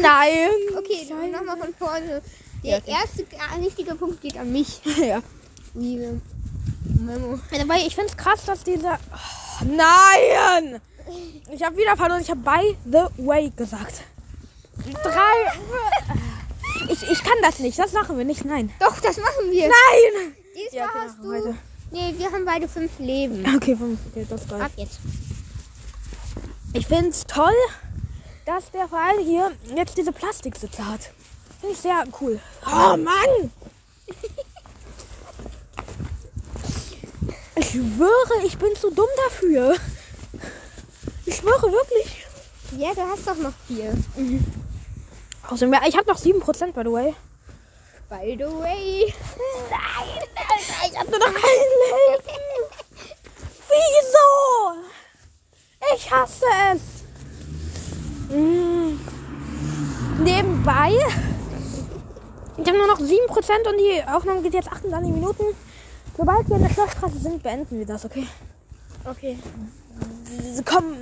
Nein! 0.00 0.48
Okay, 0.78 1.06
nochmal 1.30 1.58
von 1.58 1.74
vorne. 1.78 2.22
Der 2.62 2.70
Ja, 2.72 2.78
okay. 2.78 2.90
erste 2.90 3.22
äh, 3.22 3.64
richtige 3.64 3.94
Punkt 3.94 4.20
geht 4.20 4.36
an 4.36 4.52
mich. 4.52 4.80
Ja. 4.98 5.22
Liebe 5.74 6.20
Memo. 6.84 7.38
Dabei, 7.56 7.78
ich 7.86 7.94
finde 7.94 8.10
es 8.10 8.16
krass, 8.16 8.44
dass 8.44 8.64
dieser. 8.64 8.98
Oh, 9.12 9.64
nein! 9.64 10.80
Ich 11.50 11.62
habe 11.62 11.76
wieder 11.76 11.96
verloren. 11.96 12.20
Ich 12.20 12.30
habe 12.30 12.40
by 12.40 12.76
the 12.84 13.24
way 13.24 13.50
gesagt. 13.54 14.02
Drei. 15.02 15.52
Ich, 16.88 17.02
ich 17.08 17.22
kann 17.22 17.36
das 17.42 17.58
nicht. 17.60 17.78
Das 17.78 17.92
machen 17.92 18.18
wir 18.18 18.24
nicht. 18.24 18.44
Nein. 18.44 18.72
Doch, 18.80 18.98
das 19.00 19.16
machen 19.18 19.50
wir. 19.50 19.68
Nein! 19.68 20.34
Diesmal 20.54 20.72
Ja, 20.72 20.86
okay, 20.86 20.98
hast 21.06 21.18
du. 21.18 21.28
weiter. 21.30 21.54
Nee, 21.92 22.14
wir 22.16 22.30
haben 22.32 22.44
beide 22.44 22.68
fünf 22.68 22.98
Leben. 22.98 23.44
Okay, 23.56 23.76
fünf. 23.76 23.98
Okay, 24.10 24.26
das 24.28 24.48
geil. 24.48 24.62
Ab 24.62 24.72
jetzt. 24.76 24.98
Ich 26.72 26.86
finde 26.86 27.10
es 27.10 27.24
toll, 27.26 27.54
dass 28.46 28.70
der 28.72 28.88
Verein 28.88 29.18
hier 29.24 29.52
jetzt 29.76 29.96
diese 29.98 30.12
Plastiksitze 30.12 30.86
hat. 30.86 31.10
Finde 31.60 31.74
ich 31.74 31.80
sehr 31.80 32.04
cool. 32.20 32.40
Oh 32.66 32.96
Mann! 32.96 33.52
Ich 37.56 37.70
schwöre, 37.70 38.44
ich 38.44 38.56
bin 38.56 38.74
zu 38.74 38.90
dumm 38.90 39.08
dafür. 39.26 39.76
Ich 41.26 41.36
schwöre 41.36 41.70
wirklich. 41.70 42.26
Ja, 42.78 42.94
du 42.94 43.02
hast 43.02 43.26
doch 43.26 43.36
noch 43.36 43.52
vier. 43.66 43.92
Außerdem, 45.48 45.74
ja, 45.74 45.80
ich 45.86 45.96
habe 45.96 46.08
noch 46.08 46.18
7% 46.18 46.72
by 46.72 46.80
the 46.82 46.92
way. 46.92 47.14
By 48.08 48.36
the 48.38 48.44
way. 48.44 49.12
Nein, 49.70 50.28
Alter, 50.34 50.90
ich 50.90 50.98
habe 50.98 51.10
nur 51.10 51.18
noch 51.18 51.26
ein 51.26 51.34
Leben. 51.34 52.40
Wieso? 53.68 54.28
Ich 55.94 56.10
hasse 56.10 56.46
es. 56.72 56.80
Mm. 58.34 58.98
Nebenbei. 60.22 60.92
Ich 62.56 62.66
habe 62.66 62.78
nur 62.78 62.86
noch 62.86 62.98
7% 62.98 63.02
und 63.02 63.78
die 63.78 64.02
Aufnahme 64.12 64.42
geht 64.42 64.54
jetzt 64.54 64.70
28 64.70 65.10
Minuten. 65.10 65.44
Sobald 66.16 66.48
wir 66.48 66.56
in 66.56 66.62
der 66.62 66.70
Schlossstraße 66.70 67.18
sind, 67.18 67.42
beenden 67.42 67.78
wir 67.78 67.86
das, 67.86 68.04
okay? 68.04 68.26
Okay. 69.04 69.38
Komm. 70.64 70.94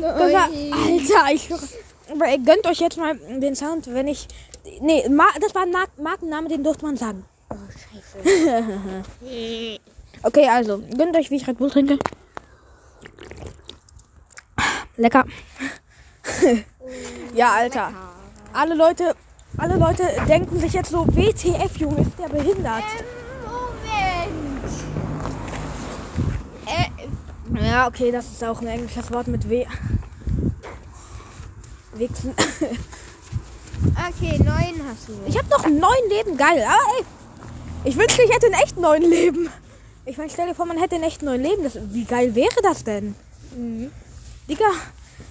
Das 0.00 0.32
war, 0.32 0.44
Alter, 0.44 1.34
ich 1.34 1.48
höre. 1.48 1.58
Aber 2.12 2.28
ihr 2.28 2.38
gönnt 2.38 2.66
euch 2.66 2.80
jetzt 2.80 2.96
mal 2.98 3.16
den 3.16 3.54
Sound, 3.54 3.92
wenn 3.92 4.08
ich. 4.08 4.26
Nee, 4.80 5.02
das 5.40 5.54
war 5.54 5.62
ein 5.62 5.70
Mark 5.70 5.90
Markenname, 5.98 6.48
den 6.48 6.62
durfte 6.62 6.84
man 6.84 6.96
sagen. 6.96 7.24
Oh, 7.50 7.56
scheiße. 8.22 9.04
Okay, 10.22 10.46
also, 10.50 10.82
gönnt 10.98 11.16
euch, 11.16 11.30
wie 11.30 11.36
ich 11.36 11.48
Red 11.48 11.56
Bull 11.56 11.70
trinke. 11.70 11.98
Lecker. 14.98 15.24
ja, 17.34 17.52
Alter. 17.52 17.90
Alle 18.52 18.74
Leute, 18.74 19.14
alle 19.56 19.76
Leute 19.76 20.02
denken 20.28 20.58
sich 20.60 20.74
jetzt 20.74 20.90
so, 20.90 21.06
WTF, 21.06 21.76
Junge, 21.78 22.02
ist 22.02 22.18
der 22.18 22.28
behindert? 22.28 22.84
Ähm, 26.66 26.90
Moment. 27.46 27.59
Äh, 27.59 27.59
Ja, 27.70 27.86
okay, 27.86 28.10
das 28.10 28.26
ist 28.26 28.42
auch 28.42 28.60
ein 28.60 28.66
englisches 28.66 29.12
Wort 29.12 29.28
mit 29.28 29.48
W. 29.48 29.64
Wichsen. 31.94 32.30
okay, 34.08 34.38
neun 34.38 34.80
hast 34.88 35.06
du. 35.08 35.12
Ich 35.28 35.38
habe 35.38 35.48
noch 35.50 35.64
neun 35.68 36.08
Leben, 36.08 36.36
geil. 36.36 36.64
Aber 36.66 36.80
ey, 36.98 37.04
ich 37.84 37.96
wünschte, 37.96 38.22
ich 38.24 38.32
hätte 38.34 38.46
in 38.48 38.54
echt 38.54 38.76
neun 38.76 39.02
Leben. 39.02 39.48
Ich 40.04 40.16
meine, 40.18 40.30
stell 40.30 40.48
dir 40.48 40.54
vor, 40.56 40.66
man 40.66 40.78
hätte 40.78 40.96
in 40.96 41.04
echt 41.04 41.22
neun 41.22 41.40
Leben. 41.40 41.62
Das, 41.62 41.78
wie 41.92 42.04
geil 42.04 42.34
wäre 42.34 42.60
das 42.64 42.82
denn? 42.82 43.14
Mhm. 43.56 43.92
Digga, 44.48 44.64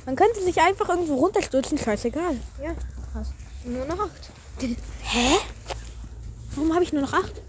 man 0.05 0.15
könnte 0.15 0.41
sich 0.41 0.61
einfach 0.61 0.87
irgendwo 0.87 1.15
runterstürzen, 1.15 1.77
scheißegal. 1.77 2.37
Ja, 2.63 2.71
krass. 3.11 3.33
Nur 3.65 3.85
noch 3.85 3.99
acht. 3.99 4.31
Hä? 5.01 5.35
Warum 6.55 6.73
habe 6.73 6.83
ich 6.85 6.93
nur 6.93 7.01
noch 7.01 7.13
acht? 7.13 7.41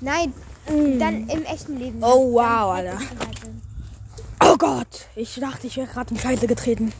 Nein, 0.00 0.32
Mm. 0.70 0.98
dann 0.98 1.28
im 1.30 1.44
echten 1.46 1.78
Leben. 1.78 1.98
Oh, 2.02 2.34
wow, 2.34 2.74
Alter. 2.74 2.98
hättest 2.98 3.12
du 3.12 3.18
weiter. 3.20 3.48
Oh 4.44 4.47
Gott, 4.58 5.06
ich 5.14 5.36
dachte, 5.36 5.68
ich 5.68 5.76
wäre 5.76 5.86
gerade 5.86 6.12
in 6.12 6.20
Scheiße 6.20 6.48
getreten. 6.48 6.92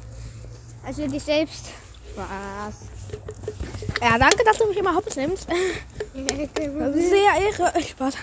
Also 0.86 1.06
dich 1.08 1.24
selbst. 1.24 1.66
Spaß. 2.12 2.74
Ja, 4.00 4.16
danke, 4.16 4.44
dass 4.44 4.58
du 4.58 4.66
mich 4.66 4.76
immer 4.76 4.94
hops 4.94 5.16
nimmst. 5.16 5.48
Das 5.48 6.94
ist 6.94 7.10
sehr 7.10 7.32
Ehre. 7.34 7.82
Spaß. 7.82 8.14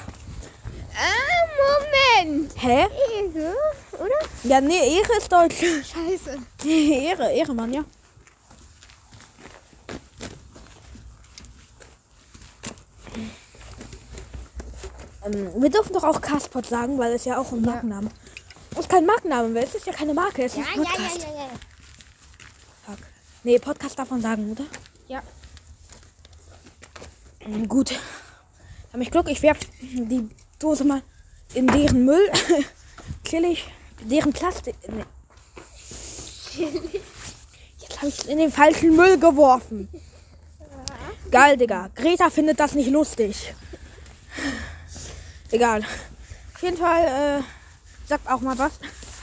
ah, 0.95 2.23
Moment. 2.23 2.51
Hä? 2.55 2.87
Ehre? 3.17 3.55
oder? 3.91 4.29
Ja, 4.43 4.61
nee, 4.61 4.97
Ehre 4.97 5.17
ist 5.17 5.29
Deutsch. 5.29 5.57
Scheiße. 5.57 6.39
Ehre, 6.65 7.31
Ehre, 7.33 7.53
Mann, 7.53 7.73
ja. 7.73 7.83
Ähm, 15.25 15.61
wir 15.61 15.69
dürfen 15.69 15.91
doch 15.91 16.03
auch 16.03 16.21
Castpot 16.21 16.65
sagen, 16.65 16.97
weil 16.97 17.13
es 17.13 17.25
ja 17.25 17.37
auch 17.37 17.51
ein 17.51 17.61
Markenname 17.61 18.07
ist. 18.07 18.15
Ist 18.79 18.89
kein 18.89 19.05
Markenname, 19.05 19.53
weil 19.55 19.63
es 19.63 19.75
ist 19.75 19.85
ja 19.85 19.93
keine 19.93 20.13
Marke, 20.13 20.43
es 20.43 20.53
ist 20.53 20.57
Ja, 20.59 20.65
ein 20.73 20.83
ja, 20.83 20.83
ja, 20.83 20.89
Podcast. 20.89 21.21
ja, 21.21 21.29
ja. 21.29 21.49
Fuck. 22.85 22.97
Nee, 23.43 23.59
Podcast 23.59 23.97
darf 23.99 24.09
man 24.09 24.21
sagen, 24.21 24.51
oder? 24.51 24.65
Ja. 25.07 25.21
Mm, 27.45 27.65
Gut. 27.67 27.99
Hab 28.91 29.01
ich 29.01 29.11
Glück, 29.11 29.29
ich 29.29 29.41
werf 29.41 29.59
die 29.81 30.29
Dose 30.59 30.83
mal 30.83 31.01
in 31.53 31.67
deren 31.67 32.05
Müll. 32.05 32.31
Chillig. 33.23 33.65
Deren 34.01 34.33
Plastik. 34.33 34.75
Nee. 34.88 35.05
Jetzt 37.79 37.97
habe 37.97 38.07
ich 38.07 38.27
in 38.29 38.38
den 38.38 38.51
falschen 38.51 38.95
Müll 38.95 39.17
geworfen. 39.19 39.89
Geil, 41.31 41.57
Digga. 41.57 41.89
Greta 41.95 42.29
findet 42.29 42.59
das 42.59 42.73
nicht 42.73 42.89
lustig. 42.89 43.53
Egal. 45.51 45.81
Auf 46.53 46.61
jeden 46.61 46.77
Fall, 46.77 47.41
äh, 47.41 47.43
sagt 48.07 48.29
auch 48.29 48.41
mal 48.41 48.57
was. 48.57 48.73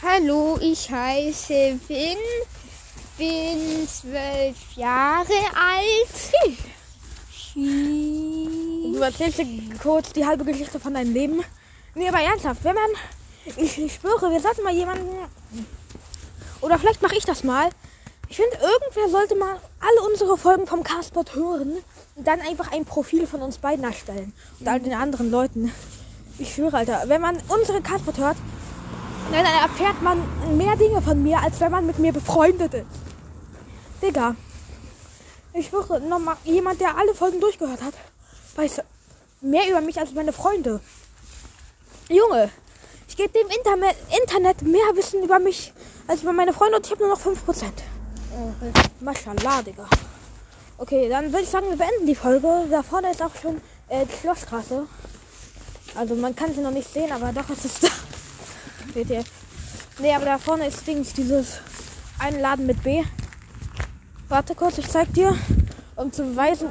Hallo, 0.03 0.59
ich 0.61 0.91
heiße 0.91 1.79
Finn, 1.87 2.19
bin 3.17 3.87
zwölf 3.87 4.57
Jahre 4.75 5.33
alt. 5.55 6.33
Du 7.55 9.01
erzählst 9.01 9.39
dir 9.39 9.47
kurz 9.81 10.13
die 10.13 10.27
halbe 10.27 10.45
Geschichte 10.45 10.81
von 10.81 10.95
deinem 10.95 11.13
Leben. 11.13 11.45
Nee, 11.95 12.09
aber 12.09 12.21
ernsthaft, 12.21 12.65
wenn 12.65 12.75
man. 12.75 12.91
Ich, 13.57 13.79
ich 13.79 13.95
schwöre, 13.95 14.31
wir 14.31 14.41
sollten 14.41 14.63
mal 14.63 14.75
jemanden. 14.75 15.09
Oder 16.61 16.79
vielleicht 16.79 17.03
mache 17.03 17.17
ich 17.17 17.25
das 17.25 17.45
mal. 17.45 17.69
Ich 18.29 18.37
finde, 18.37 18.57
irgendwer 18.57 19.11
sollte 19.11 19.35
mal 19.35 19.61
alle 19.81 20.09
unsere 20.09 20.39
Folgen 20.39 20.67
vom 20.67 20.83
Castbot 20.83 21.35
hören 21.35 21.77
und 22.15 22.27
dann 22.27 22.41
einfach 22.41 22.73
ein 22.73 22.85
Profil 22.85 23.27
von 23.27 23.43
uns 23.43 23.59
beiden 23.59 23.85
erstellen. 23.85 24.33
Und 24.59 24.69
all 24.69 24.81
den 24.81 24.95
anderen 24.95 25.31
Leuten. 25.31 25.73
Ich 26.39 26.55
schwöre, 26.55 26.79
Alter, 26.79 27.03
wenn 27.07 27.21
man 27.21 27.37
unsere 27.49 27.83
Castbot 27.83 28.17
hört, 28.19 28.37
dann 29.33 29.45
erfährt 29.47 30.03
man 30.03 30.23
mehr 30.57 30.77
Dinge 30.77 31.01
von 31.01 31.23
mir, 31.23 31.39
als 31.41 31.61
wenn 31.61 31.73
man 31.73 31.87
mit 31.87 31.99
mir 31.99 32.13
befreundet 32.13 32.75
ist. 32.75 32.87
Digga. 34.03 34.37
Ich 35.55 35.67
schwöre, 35.69 36.01
nochmal, 36.01 36.37
jemand, 36.45 36.81
der 36.81 36.97
alle 36.97 37.15
Folgen 37.15 37.41
durchgehört 37.41 37.83
hat, 37.83 37.95
weiß 38.57 38.83
mehr 39.41 39.69
über 39.69 39.81
mich 39.81 39.99
als 39.99 40.13
meine 40.13 40.33
Freunde. 40.33 40.81
Junge, 42.09 42.51
ich 43.09 43.17
gebe 43.17 43.31
dem 43.31 43.49
Internet, 43.49 43.97
Internet 44.21 44.63
mehr 44.63 44.95
Wissen 44.95 45.23
über 45.23 45.39
mich 45.39 45.73
als 46.07 46.23
über 46.23 46.33
meine 46.33 46.53
Freunde 46.53 46.77
und 46.77 46.87
ich 46.87 46.93
habe 46.93 47.03
nur 47.03 47.15
noch 47.15 47.21
5%. 47.21 47.37
Maschallah, 49.01 49.63
Digga. 49.63 49.87
Okay, 50.79 51.09
dann 51.09 51.27
würde 51.27 51.43
ich 51.43 51.51
sagen, 51.51 51.69
wir 51.69 51.77
beenden 51.77 52.07
die 52.07 52.15
Folge. 52.15 52.67
Da 52.71 52.83
vorne 52.83 53.11
ist 53.11 53.23
auch 53.23 53.35
schon 53.41 53.61
äh, 53.89 54.07
die 54.07 54.21
Schlossstraße. 54.21 54.87
Also 55.95 56.15
man 56.15 56.35
kann 56.35 56.55
sie 56.55 56.61
noch 56.61 56.71
nicht 56.71 56.91
sehen, 56.93 57.13
aber 57.13 57.33
doch 57.33 57.49
ist 57.51 57.65
es 57.65 57.81
da. 57.81 57.89
Ihr? 58.97 59.25
Nee, 59.99 60.15
aber 60.15 60.25
da 60.25 60.39
vorne 60.39 60.67
ist 60.67 60.87
Dings, 60.87 61.13
dieses 61.13 61.61
einen 62.19 62.41
Laden 62.41 62.67
mit 62.67 62.83
B. 62.83 63.03
Warte 64.29 64.55
kurz, 64.55 64.79
ich 64.79 64.89
zeig 64.89 65.13
dir, 65.13 65.37
um 65.97 66.13
zu 66.13 66.25
beweisen. 66.25 66.71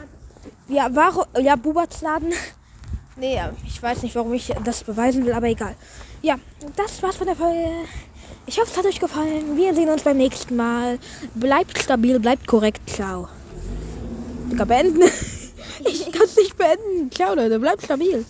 Ja, 0.68 0.88
warum? 0.92 1.26
Ja, 1.40 1.56
Bubats 1.56 2.02
Laden. 2.02 2.34
Nee, 3.16 3.40
ich 3.68 3.82
weiß 3.82 4.04
nicht, 4.04 4.16
warum 4.16 4.34
ich 4.34 4.54
das 4.64 4.84
beweisen 4.84 5.26
will, 5.26 5.34
aber 5.34 5.48
egal. 5.48 5.76
Ja, 6.22 6.38
das 6.76 7.04
war's 7.04 7.18
von 7.18 7.28
der 7.28 7.36
Folge. 7.36 7.70
Ich 8.46 8.60
hoffe, 8.60 8.70
es 8.72 8.78
hat 8.78 8.86
euch 8.86 9.00
gefallen. 9.00 9.56
Wir 9.58 9.74
sehen 9.76 9.90
uns 9.90 10.04
beim 10.04 10.18
nächsten 10.18 10.56
Mal. 10.56 10.98
Bleibt 11.36 11.78
stabil, 11.78 12.20
bleibt 12.20 12.48
korrekt. 12.48 12.90
Ciao. 12.90 13.28
Digga, 14.52 14.66
beenden. 14.66 15.04
Ich 15.86 16.12
kann 16.12 16.24
es 16.26 16.36
nicht 16.38 16.58
beenden. 16.58 17.12
Ciao, 17.12 17.36
Leute. 17.36 17.60
Bleibt 17.60 17.84
stabil. 17.84 18.26